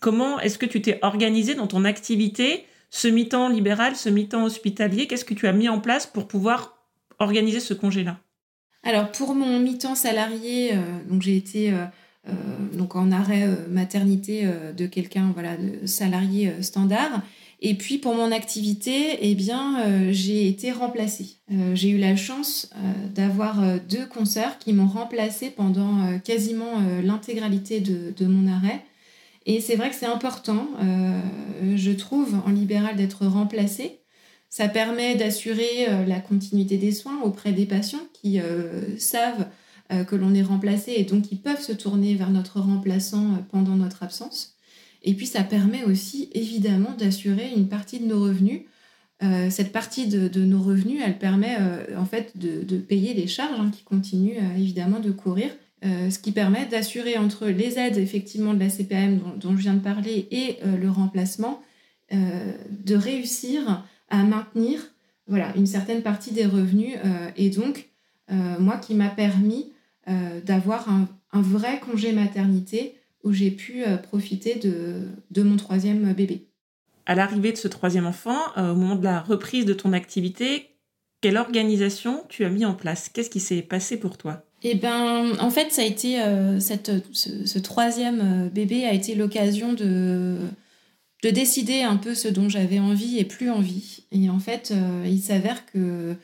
Comment 0.00 0.38
est-ce 0.40 0.58
que 0.58 0.66
tu 0.66 0.82
t'es 0.82 0.98
organisé 1.02 1.54
dans 1.54 1.66
ton 1.66 1.84
activité, 1.84 2.66
ce 2.90 3.08
mi-temps 3.08 3.48
libéral, 3.48 3.96
ce 3.96 4.08
mi-temps 4.08 4.44
hospitalier 4.44 5.06
Qu'est-ce 5.06 5.24
que 5.24 5.34
tu 5.34 5.46
as 5.46 5.52
mis 5.52 5.68
en 5.68 5.80
place 5.80 6.06
pour 6.06 6.28
pouvoir 6.28 6.78
organiser 7.18 7.60
ce 7.60 7.74
congé-là? 7.74 8.18
Alors 8.82 9.10
pour 9.10 9.34
mon 9.34 9.58
mi-temps 9.58 9.94
salarié, 9.94 10.74
euh, 10.74 10.78
donc 11.08 11.22
j'ai 11.22 11.36
été 11.36 11.72
euh, 11.72 12.32
donc 12.72 12.94
en 12.94 13.10
arrêt 13.10 13.48
maternité 13.68 14.48
de 14.76 14.86
quelqu'un 14.86 15.30
voilà 15.34 15.56
de 15.56 15.86
salarié 15.86 16.52
standard. 16.60 17.22
Et 17.62 17.74
puis 17.74 17.98
pour 17.98 18.14
mon 18.14 18.32
activité, 18.32 19.18
eh 19.20 19.34
bien, 19.34 19.80
euh, 19.80 20.08
j'ai 20.12 20.46
été 20.46 20.72
remplacée. 20.72 21.36
Euh, 21.50 21.74
j'ai 21.74 21.88
eu 21.90 21.98
la 21.98 22.14
chance 22.14 22.70
euh, 22.74 23.08
d'avoir 23.14 23.80
deux 23.88 24.06
consoeurs 24.06 24.58
qui 24.58 24.72
m'ont 24.72 24.88
remplacée 24.88 25.50
pendant 25.50 26.18
quasiment 26.20 26.80
l'intégralité 27.02 27.80
de, 27.80 28.12
de, 28.16 28.26
mon 28.26 28.50
arrêt. 28.52 28.84
Et 29.46 29.60
c'est 29.60 29.76
vrai 29.76 29.90
que 29.90 29.96
c'est 29.96 30.06
important, 30.06 30.66
je 30.80 31.92
trouve, 31.92 32.34
en 32.44 32.50
libéral 32.50 32.96
d'être 32.96 33.26
remplacée. 33.26 34.00
Ça 34.50 34.68
permet 34.68 35.14
d'assurer 35.14 35.86
la 36.06 36.18
continuité 36.18 36.78
des 36.78 36.90
soins 36.90 37.22
auprès 37.22 37.52
des 37.52 37.64
patients 37.64 38.06
qui 38.12 38.40
savent 38.98 39.46
que 40.08 40.16
l'on 40.16 40.34
est 40.34 40.42
remplacé 40.42 40.94
et 40.96 41.04
donc 41.04 41.22
qui 41.22 41.36
peuvent 41.36 41.62
se 41.62 41.70
tourner 41.70 42.16
vers 42.16 42.30
notre 42.30 42.60
remplaçant 42.60 43.44
pendant 43.52 43.76
notre 43.76 44.02
absence. 44.02 44.56
Et 45.06 45.14
puis 45.14 45.26
ça 45.26 45.44
permet 45.44 45.84
aussi 45.84 46.28
évidemment 46.34 46.92
d'assurer 46.98 47.52
une 47.56 47.68
partie 47.68 48.00
de 48.00 48.06
nos 48.06 48.20
revenus. 48.20 48.62
Euh, 49.22 49.48
cette 49.50 49.72
partie 49.72 50.08
de, 50.08 50.44
nos 50.44 50.60
revenus, 50.60 51.00
elle 51.02 51.18
permet 51.18 51.56
euh, 51.58 51.98
en 51.98 52.04
fait 52.04 52.36
de, 52.36 52.76
payer 52.76 53.14
les 53.14 53.28
charges 53.28 53.58
hein, 53.58 53.70
qui 53.72 53.82
continuent 53.82 54.36
euh, 54.36 54.56
évidemment 54.56 54.98
de 54.98 55.10
courir, 55.12 55.50
ce 55.82 56.18
qui 56.18 56.32
permet 56.32 56.66
d'assurer 56.66 57.18
entre 57.18 57.46
les 57.46 57.78
aides 57.78 57.98
effectivement 57.98 58.54
de 58.54 58.58
la 58.58 58.70
CPM 58.70 59.20
dont, 59.36 59.56
je 59.56 59.62
viens 59.62 59.74
de 59.74 59.80
parler 59.80 60.26
et 60.30 60.56
le 60.64 60.90
remplacement, 60.90 61.62
de 62.10 62.94
réussir 62.94 63.84
à 64.08 64.22
maintenir 64.24 64.80
voilà, 65.28 65.54
une 65.56 65.66
certaine 65.66 66.02
partie 66.02 66.32
des 66.32 66.46
revenus 66.46 66.96
et 67.36 67.50
donc 67.50 67.90
moi 68.30 68.78
qui 68.78 68.94
m'a 68.94 69.10
permis 69.10 69.72
d'avoir 70.44 70.88
un, 70.88 71.08
un, 71.32 71.42
vrai 71.42 71.78
congé 71.78 72.12
maternité 72.12 72.96
où 73.26 73.32
j'ai 73.32 73.50
pu 73.50 73.84
euh, 73.84 73.96
profiter 73.96 74.54
de, 74.54 75.42
mon 75.42 75.56
troisième 75.56 76.12
bébé. 76.12 76.48
À 77.06 77.16
l'arrivée 77.16 77.50
de 77.52 77.56
ce 77.56 77.66
troisième 77.66 78.06
enfant, 78.06 78.38
euh, 78.56 78.72
au 78.72 78.76
moment 78.76 78.94
de 78.94 79.04
la 79.04 79.20
reprise 79.20 79.66
de 79.66 79.74
ton 79.74 79.92
activité, 79.92 80.78
quelle 81.20 81.36
organisation 81.36 82.24
tu 82.28 82.44
as 82.44 82.48
mis 82.48 82.64
en 82.64 82.74
place? 82.74 83.08
Qu'est-ce 83.08 83.30
qui 83.30 83.40
s'est 83.40 83.62
passé 83.62 83.98
pour 83.98 84.16
toi? 84.16 84.45
Eh 84.70 84.74
ben, 84.74 85.32
en 85.40 85.50
fait, 85.50 85.72
ça 85.72 85.82
a 85.82 85.84
été 85.84 86.20
euh, 86.20 86.58
ce, 86.60 87.58
troisième 87.58 88.48
bébé 88.48 88.84
a 88.84 88.92
été 88.92 89.14
l'occasion 89.14 89.72
de, 89.72 90.38
de 91.22 91.30
décider 91.30 91.82
un 91.82 91.96
peu 91.96 92.14
ce 92.14 92.28
dont 92.28 92.48
j'avais 92.48 92.78
envie 92.78 93.18
et 93.18 93.24
plus 93.24 93.50
envie. 93.50 94.04
Et 94.12 94.28
en 94.28 94.38
fait, 94.38 94.72
il 95.04 95.20
s'avère 95.20 95.66
que 95.66 96.16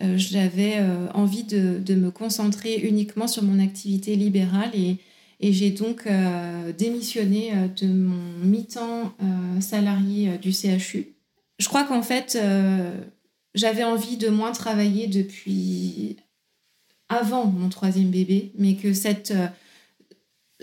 j'avais 0.00 0.76
envie 1.14 1.44
de, 1.44 1.78
de, 1.78 1.94
me 1.94 2.10
concentrer 2.10 2.76
uniquement 2.76 3.26
sur 3.26 3.42
mon 3.42 3.58
activité 3.58 4.16
libérale 4.16 4.70
et, 4.74 4.98
j'ai 5.40 5.70
donc 5.70 6.06
euh, 6.06 6.72
démissionné 6.72 7.52
euh, 7.54 7.68
de 7.68 7.86
mon 7.86 8.44
mi-temps 8.44 9.12
euh, 9.22 9.60
salarié 9.60 10.38
du 10.38 10.52
CHU. 10.52 11.14
Je 11.58 11.68
crois 11.68 11.84
qu'en 11.84 12.02
fait, 12.02 12.38
j'avais 13.54 13.82
envie 13.82 14.16
de 14.16 14.28
moins 14.28 14.52
travailler 14.52 15.08
depuis 15.08 16.16
avant 17.08 17.46
mon 17.46 17.68
troisième 17.68 18.10
bébé, 18.10 18.52
mais 18.58 18.76
que 18.76 18.92
cette, 18.92 19.32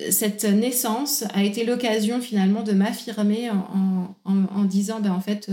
cette 0.10 0.44
naissance 0.44 1.24
a 1.34 1.44
été 1.44 1.66
l'occasion 1.66 2.22
finalement 2.22 2.64
de 2.64 2.74
m'affirmer 2.74 3.50
en, 3.50 4.16
en, 4.26 4.64
disant, 4.66 5.00
ben, 5.00 5.12
en 5.12 5.22
fait, 5.22 5.50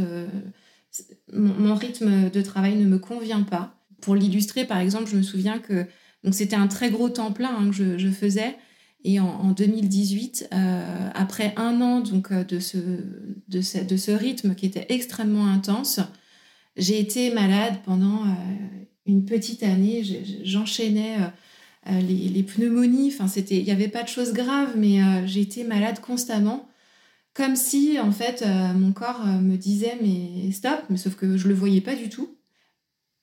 mon, 1.32 1.74
rythme 1.74 2.30
de 2.30 2.42
travail 2.42 2.76
ne 2.76 2.84
me 2.84 2.98
convient 2.98 3.42
pas. 3.42 3.74
Pour 4.00 4.14
l'illustrer, 4.14 4.66
par 4.66 4.78
exemple, 4.78 5.08
je 5.10 5.16
me 5.16 5.22
souviens 5.22 5.58
que 5.58 5.86
c'était 6.30 6.56
un 6.56 6.68
très 6.68 6.90
gros 6.90 7.08
temps 7.08 7.32
plein 7.32 7.56
hein, 7.56 7.70
que 7.70 7.74
je, 7.74 7.98
je 7.98 8.08
faisais. 8.08 8.56
Et 9.04 9.18
en, 9.18 9.50
2018, 9.50 10.48
euh, 10.52 11.10
après 11.14 11.54
un 11.56 11.80
an 11.80 12.00
donc, 12.00 12.30
euh, 12.30 12.44
de, 12.44 12.60
ce, 12.60 12.78
de, 13.48 13.60
ce, 13.60 13.78
de 13.78 13.96
ce 13.96 14.12
rythme 14.12 14.54
qui 14.54 14.66
était 14.66 14.86
extrêmement 14.90 15.46
intense, 15.48 15.98
j'ai 16.76 17.00
été 17.00 17.34
malade 17.34 17.74
pendant 17.84 18.24
euh, 18.24 18.28
une 19.06 19.24
petite 19.24 19.62
année. 19.62 20.02
J'enchaînais 20.44 21.16
les, 21.86 22.28
les, 22.28 22.42
pneumonies. 22.42 23.12
Enfin, 23.12 23.28
c'était, 23.28 23.56
il 23.56 23.64
n'y 23.64 23.70
avait 23.70 23.88
pas 23.88 24.02
de 24.02 24.08
choses 24.08 24.32
graves, 24.32 24.74
mais 24.76 25.00
j'ai 25.26 25.40
été 25.40 25.64
malade 25.64 26.00
constamment. 26.00 26.68
Comme 27.34 27.56
si, 27.56 27.98
en 27.98 28.12
fait, 28.12 28.44
mon 28.74 28.92
corps 28.92 29.24
me 29.26 29.56
disait, 29.56 29.98
mais 30.02 30.52
stop, 30.52 30.84
mais 30.90 30.96
sauf 30.96 31.14
que 31.16 31.36
je 31.36 31.44
ne 31.44 31.48
le 31.48 31.54
voyais 31.54 31.80
pas 31.80 31.94
du 31.94 32.08
tout. 32.08 32.36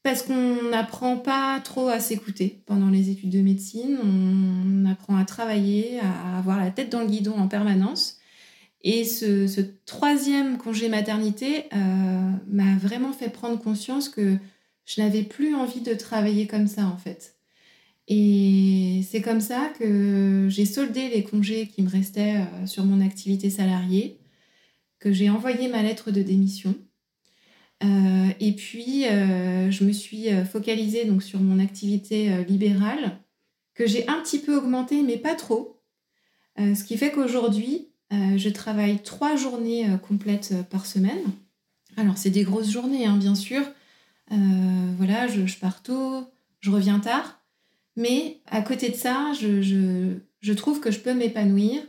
Parce 0.04 0.24
qu'on 0.24 0.70
n'apprend 0.70 1.18
pas 1.18 1.60
trop 1.60 1.90
à 1.90 2.00
s'écouter 2.00 2.64
pendant 2.66 2.90
les 2.90 3.10
études 3.10 3.32
de 3.32 3.42
médecine, 3.42 3.98
on 4.02 4.86
apprend 4.90 5.18
à 5.18 5.26
travailler, 5.26 6.00
à 6.00 6.38
avoir 6.38 6.58
la 6.58 6.72
tête 6.72 6.90
dans 6.90 7.02
le 7.02 7.08
guidon 7.08 7.34
en 7.38 7.50
permanence. 7.50 8.18
Et 8.82 9.04
ce, 9.04 9.60
troisième 9.86 10.58
congé 10.58 10.88
maternité 10.88 11.66
euh, 11.74 12.32
m'a 12.48 12.76
vraiment 12.78 13.12
fait 13.12 13.30
prendre 13.30 13.60
conscience 13.60 14.08
que 14.08 14.38
je 14.90 15.02
n'avais 15.02 15.22
plus 15.22 15.54
envie 15.54 15.82
de 15.82 15.94
travailler 15.94 16.48
comme 16.48 16.68
ça 16.68 16.86
en 16.88 16.98
fait. 16.98 17.36
Et 18.08 19.02
c'est 19.08 19.22
comme 19.22 19.40
ça 19.40 19.72
que 19.78 20.48
j'ai 20.50 20.66
soldé 20.66 21.10
les 21.10 21.24
congés 21.24 21.68
qui 21.68 21.84
me 21.84 21.90
restaient 21.90 22.38
euh, 22.38 22.66
sur 22.66 22.84
mon 22.86 23.06
activité 23.06 23.52
salariée, 23.52 24.20
que 24.98 25.14
j'ai 25.14 25.30
envoyé 25.30 25.68
ma 25.68 25.84
lettre 25.84 26.12
de 26.12 26.24
démission 26.24 26.76
euh, 27.82 28.28
et 28.42 28.52
puis, 28.52 29.06
euh, 29.08 29.72
je 29.72 29.86
me 29.86 29.94
suis 29.94 30.26
focalisée 30.52 31.06
donc, 31.06 31.24
sur 31.24 31.40
mon 31.40 31.60
activité 31.60 32.44
libérale, 32.44 33.22
que 33.74 33.88
j'ai 33.88 34.06
un 34.10 34.20
petit 34.22 34.40
peu 34.40 34.58
augmentée, 34.58 35.02
mais 35.02 35.16
pas 35.16 35.34
trop. 35.34 35.82
ce 36.58 36.84
qui 36.84 36.98
fait 36.98 37.10
qu'aujourd'hui, 37.10 37.88
je 38.12 38.50
travaille 38.50 39.02
trois 39.02 39.38
journées 39.38 39.88
complètes 40.06 40.54
par 40.70 40.86
semaine. 40.86 41.22
Alors, 41.96 42.18
c'est 42.18 42.32
des 42.32 42.44
grosses 42.44 42.70
journées, 42.70 43.06
hein, 43.06 43.16
bien 43.16 43.34
sûr. 43.34 43.62
Voilà, 45.10 45.28
je, 45.28 45.58
pars 45.58 45.82
tôt, 45.82 46.26
je 46.60 46.70
reviens 46.70 47.00
tard. 47.00 47.42
Mais 47.96 48.42
à 48.48 48.62
côté 48.62 48.90
de 48.90 48.96
ça, 48.96 49.32
je, 49.34 50.54
trouve 50.54 50.80
que 50.80 50.92
je 50.92 51.00
peux 51.00 51.14
m'épanouir 51.14 51.82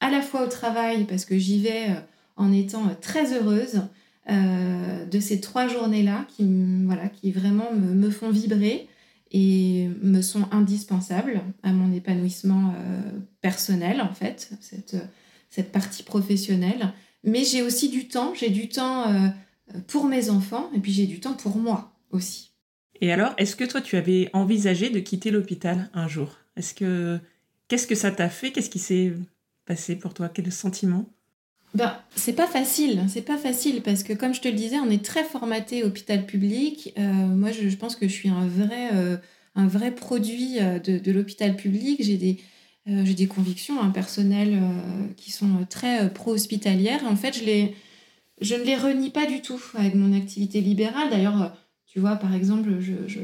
à 0.00 0.10
la 0.10 0.22
fois 0.22 0.44
au 0.44 0.48
travail, 0.48 1.04
parce 1.04 1.24
que 1.24 1.36
j'y 1.38 1.60
vais 1.60 1.88
en 2.36 2.52
étant 2.52 2.94
très 3.00 3.34
heureuse, 3.34 3.82
euh, 4.30 5.06
de 5.06 5.18
ces 5.18 5.40
trois 5.40 5.66
journées-là 5.66 6.26
qui, 6.28 6.46
voilà, 6.84 7.08
qui 7.08 7.32
vraiment 7.32 7.72
me, 7.72 8.10
font 8.10 8.30
vibrer 8.30 8.86
et 9.32 9.88
me 10.02 10.22
sont 10.22 10.46
indispensables 10.52 11.42
à 11.62 11.72
mon 11.72 11.92
épanouissement 11.92 12.72
euh, 12.76 13.00
personnel, 13.40 14.00
en 14.00 14.12
fait, 14.14 14.50
cette, 14.60 14.96
cette 15.48 15.72
partie 15.72 16.02
professionnelle. 16.02 16.92
Mais 17.24 17.44
j'ai 17.44 17.62
aussi 17.62 17.88
du 17.88 18.08
temps, 18.08 18.32
j'ai 18.34 18.50
du 18.50 18.68
temps 18.68 19.08
euh, 19.08 19.28
pour 19.88 20.06
mes 20.06 20.30
enfants 20.30 20.70
et 20.74 20.78
puis 20.78 20.92
j'ai 20.92 21.06
du 21.06 21.20
temps 21.20 21.34
pour 21.34 21.56
moi 21.56 21.92
aussi. 22.10 22.49
Et 23.00 23.12
alors, 23.12 23.34
est-ce 23.38 23.56
que 23.56 23.64
toi, 23.64 23.80
tu 23.80 23.96
avais 23.96 24.28
envisagé 24.32 24.90
de 24.90 25.00
quitter 25.00 25.30
l'hôpital 25.30 25.88
un 25.94 26.08
jour? 26.08 26.36
Est-ce 26.56 26.74
que 26.74 27.18
qu'est-ce 27.68 27.86
que 27.86 27.94
ça 27.94 28.10
t'a 28.10 28.28
fait? 28.28 28.52
Qu'est-ce 28.52 28.70
qui 28.70 28.78
s'est 28.78 29.12
passé 29.64 29.96
pour 29.96 30.12
toi? 30.12 30.28
Quel 30.28 30.50
sentiment? 30.52 31.06
Ben, 31.74 31.96
c'est 32.16 32.32
pas 32.32 32.48
facile, 32.48 33.04
c'est 33.08 33.22
pas 33.22 33.38
facile 33.38 33.80
parce 33.82 34.02
que 34.02 34.12
comme 34.12 34.34
je 34.34 34.40
te 34.40 34.48
le 34.48 34.54
disais, 34.54 34.78
on 34.80 34.90
est 34.90 35.04
très 35.04 35.22
formaté 35.22 35.84
hôpital 35.84 36.26
public. 36.26 36.92
Euh, 36.98 37.02
moi, 37.02 37.52
je, 37.52 37.74
pense 37.76 37.94
que 37.94 38.08
je 38.08 38.12
suis 38.12 38.28
un 38.28 38.46
vrai, 38.48 38.90
euh, 38.92 39.16
un 39.54 39.68
vrai 39.68 39.92
produit 39.92 40.58
euh, 40.58 40.80
de, 40.80 41.12
l'hôpital 41.12 41.54
public. 41.54 42.02
J'ai 42.02 42.16
des, 42.16 42.38
des 42.86 43.26
convictions 43.28 43.80
hein, 43.80 43.90
personnelles 43.90 44.60
qui 45.16 45.30
sont 45.30 45.64
très 45.68 46.12
pro-hospitalières. 46.12 47.04
En 47.06 47.14
fait, 47.14 47.38
je, 47.38 47.44
les, 47.44 47.76
je 48.40 48.56
ne 48.56 48.64
les 48.64 48.76
renie 48.76 49.10
pas 49.10 49.26
du 49.26 49.40
tout 49.40 49.62
avec 49.74 49.94
mon 49.94 50.12
activité 50.16 50.60
libérale. 50.60 51.08
D'ailleurs, 51.08 51.54
tu 51.92 51.98
vois, 51.98 52.14
par 52.14 52.34
exemple, 52.34 52.76
je, 52.78 52.92
je, 53.08 53.20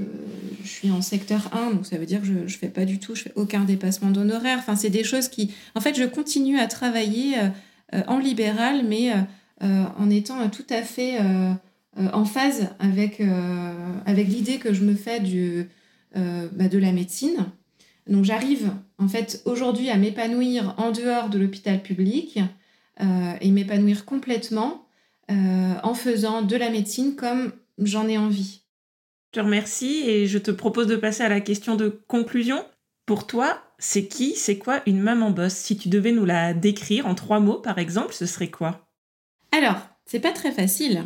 suis 0.69 0.91
en 0.91 1.01
secteur 1.01 1.51
1, 1.53 1.71
donc 1.71 1.87
ça 1.87 1.99
veut 1.99 2.07
dire 2.07 2.21
que 2.21 2.27
je 2.27 2.33
ne 2.33 2.49
fais 2.49 2.69
pas 2.69 2.85
du 2.85 2.99
tout, 2.99 3.15
je 3.15 3.23
fais 3.23 3.33
aucun 3.37 3.63
dépassement 3.63 4.11
d'honoraires. 4.11 4.59
Enfin, 4.59 4.75
c'est 4.75 4.91
des 4.91 5.05
choses 5.05 5.29
qui... 5.29 5.55
En 5.77 5.81
fait, 5.81 5.97
je 5.97 6.03
continue 6.03 6.59
à 6.59 6.67
travailler 6.67 7.37
euh, 7.95 8.03
en 8.09 8.19
libéral, 8.19 8.85
mais 8.85 9.13
euh, 9.13 9.17
euh, 9.63 9.85
en 9.97 10.11
étant 10.11 10.49
tout 10.49 10.67
à 10.69 10.83
fait 10.83 11.19
en 11.97 12.25
phase 12.27 12.69
avec, 12.79 13.23
avec 14.05 14.29
l'idée 14.29 14.59
que 14.59 14.75
je 14.75 14.85
me 14.85 14.95
fais 14.95 15.21
du, 15.21 15.67
bah, 16.15 16.69
de 16.69 16.79
la 16.79 16.93
médecine. 16.93 17.47
Donc 18.07 18.25
j'arrive 18.25 18.71
en 18.99 19.09
fait 19.09 19.43
aujourd'hui 19.47 19.89
à 19.89 19.97
m'épanouir 19.97 20.75
en 20.77 20.91
dehors 20.91 21.31
de 21.31 21.39
l'hôpital 21.39 21.83
public 21.83 22.39
et 23.41 23.51
m'épanouir 23.51 24.05
complètement 24.05 24.85
en 25.31 25.95
faisant 25.95 26.43
de 26.43 26.55
la 26.55 26.69
médecine 26.69 27.17
comme 27.17 27.53
j'en 27.79 28.09
ai 28.09 28.19
envie. 28.19 28.63
Je 29.33 29.41
te 29.41 29.45
remercie 29.45 30.09
et 30.09 30.27
je 30.27 30.39
te 30.39 30.51
propose 30.51 30.87
de 30.87 30.97
passer 30.97 31.23
à 31.23 31.29
la 31.29 31.41
question 31.41 31.77
de 31.77 31.89
conclusion. 32.07 32.65
Pour 33.05 33.27
toi, 33.27 33.63
c'est 33.79 34.07
qui, 34.07 34.35
c'est 34.35 34.59
quoi 34.59 34.83
une 34.87 35.01
maman 35.01 35.31
boss? 35.31 35.55
Si 35.55 35.77
tu 35.77 35.89
devais 35.89 36.13
nous 36.13 36.25
la 36.25 36.55
décrire 36.55 37.07
en 37.07 37.15
trois 37.15 37.41
mots, 37.41 37.61
par 37.61 37.79
exemple, 37.79 38.15
ce 38.15 38.27
serait 38.27 38.51
quoi? 38.51 38.89
Alors, 39.53 39.77
c'est 40.07 40.21
pas 40.21 40.33
très 40.33 40.53
facile, 40.53 41.05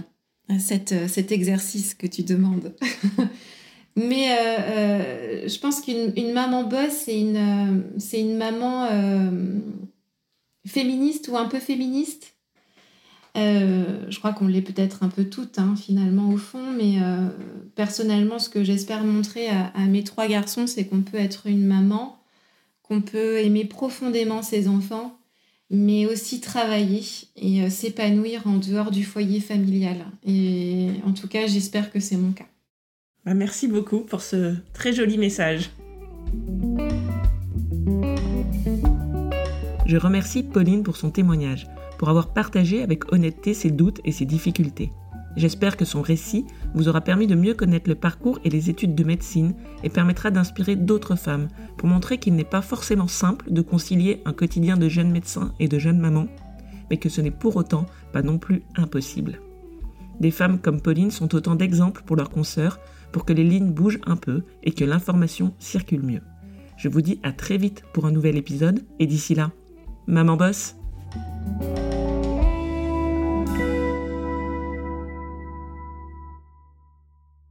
euh, 0.51 0.55
euh, 0.93 1.09
cet 1.09 1.33
exercice 1.33 1.95
que 1.95 2.07
tu 2.07 2.23
demandes. 2.23 2.75
Mais 3.97 4.37
euh, 4.39 5.49
je 5.49 5.59
pense 5.59 5.81
qu'une 5.81 6.33
maman 6.33 6.65
boss, 6.65 6.91
c'est 6.91 7.21
une, 7.21 7.85
c'est 7.99 8.21
une 8.21 8.37
maman 8.37 8.89
féministe 10.67 11.29
ou 11.29 11.37
un 11.37 11.47
peu 11.47 11.59
féministe? 11.59 12.37
Je 13.37 14.19
crois 14.19 14.33
qu'on 14.33 14.47
l'est 14.47 14.63
peut-être 14.63 15.03
un 15.03 15.09
peu 15.09 15.25
toutes, 15.25 15.59
hein, 15.59 15.75
finalement, 15.77 16.31
au 16.31 16.37
fond. 16.37 16.73
Mais 16.77 16.99
personnellement, 17.75 18.39
ce 18.39 18.49
que 18.49 18.65
j'espère 18.65 19.05
montrer 19.05 19.49
à, 19.49 19.87
mes 19.87 20.05
trois 20.05 20.27
garçons, 20.27 20.67
c'est 20.67 20.87
qu'on 20.87 21.03
peut 21.03 21.19
être 21.19 21.47
une 21.47 21.67
maman 21.67 22.21
qu'on 22.91 23.01
peut 23.01 23.39
aimer 23.39 23.65
profondément 23.65 24.43
ses 24.43 24.67
enfants, 24.67 25.17
mais 25.71 26.07
aussi 26.07 26.41
travailler 26.41 27.05
et 27.37 27.63
euh, 27.63 27.71
s'épanouir 27.71 28.49
en 28.49 28.57
dehors 28.57 28.91
du 28.91 29.05
foyer 29.05 29.39
familial. 29.39 29.99
Et 30.27 30.89
en 31.07 31.13
tout 31.13 31.29
cas, 31.29 31.47
j'espère 31.47 31.93
que 31.93 32.01
c'est 32.01 32.17
mon 32.17 32.33
cas. 32.33 32.49
Bah, 33.25 33.35
merci 33.35 33.69
beaucoup 33.69 34.01
pour 34.01 34.23
ce 34.23 34.57
très 34.73 34.93
joli 34.93 35.19
message. 35.19 35.71
Je 39.87 39.97
remercie 39.97 40.43
Pauline 40.43 40.83
pour 40.83 40.97
son 40.97 41.11
témoignage, 41.11 41.69
pour 42.01 42.09
avoir 42.09 42.33
partagé 42.33 42.83
avec 42.83 43.13
honnêteté 43.13 43.53
ses 43.53 43.71
doutes 43.71 44.01
et 44.07 44.13
ses 44.13 44.25
difficultés. 44.25 44.91
J'espère 45.37 45.77
que 45.77 45.85
son 45.85 46.01
récit 46.01 46.47
vous 46.73 46.89
aura 46.89 47.03
permis 47.03 47.27
de 47.27 47.35
mieux 47.35 47.53
connaître 47.53 47.91
le 47.91 47.95
parcours 47.95 48.39
et 48.43 48.49
les 48.49 48.71
études 48.71 48.95
de 48.95 49.05
médecine 49.05 49.53
et 49.85 49.91
permettra 49.91 50.31
d'inspirer 50.31 50.77
d'autres 50.77 51.15
femmes 51.15 51.49
pour 51.77 51.91
montrer 51.91 52.17
qu'il 52.17 52.37
n'est 52.37 52.43
pas 52.43 52.63
forcément 52.63 53.07
simple 53.07 53.53
de 53.53 53.61
concilier 53.61 54.23
un 54.25 54.33
quotidien 54.33 54.79
de 54.79 54.89
jeune 54.89 55.11
médecin 55.11 55.53
et 55.61 55.69
de 55.69 55.79
jeune 55.79 55.99
maman, 55.99 56.27
mais 56.89 56.97
que 56.97 57.11
ce 57.11 57.21
n'est 57.21 57.31
pour 57.31 57.57
autant 57.57 57.85
pas 58.15 58.23
non 58.23 58.39
plus 58.39 58.63
impossible. 58.77 59.39
Des 60.21 60.31
femmes 60.31 60.59
comme 60.59 60.81
Pauline 60.81 61.11
sont 61.11 61.35
autant 61.35 61.55
d'exemples 61.55 62.03
pour 62.07 62.17
leurs 62.17 62.31
consoeurs 62.31 62.81
pour 63.13 63.27
que 63.27 63.35
les 63.35 63.45
lignes 63.45 63.73
bougent 63.73 64.01
un 64.07 64.17
peu 64.17 64.45
et 64.63 64.73
que 64.73 64.87
l'information 64.87 65.53
circule 65.59 66.03
mieux. 66.03 66.23
Je 66.79 66.89
vous 66.89 67.03
dis 67.03 67.21
à 67.23 67.33
très 67.33 67.59
vite 67.59 67.83
pour 67.93 68.07
un 68.07 68.11
nouvel 68.11 68.39
épisode 68.39 68.87
et 68.99 69.07
d'ici 69.07 69.35
là, 69.35 69.51
maman 70.07 70.39
bosse 70.39 70.77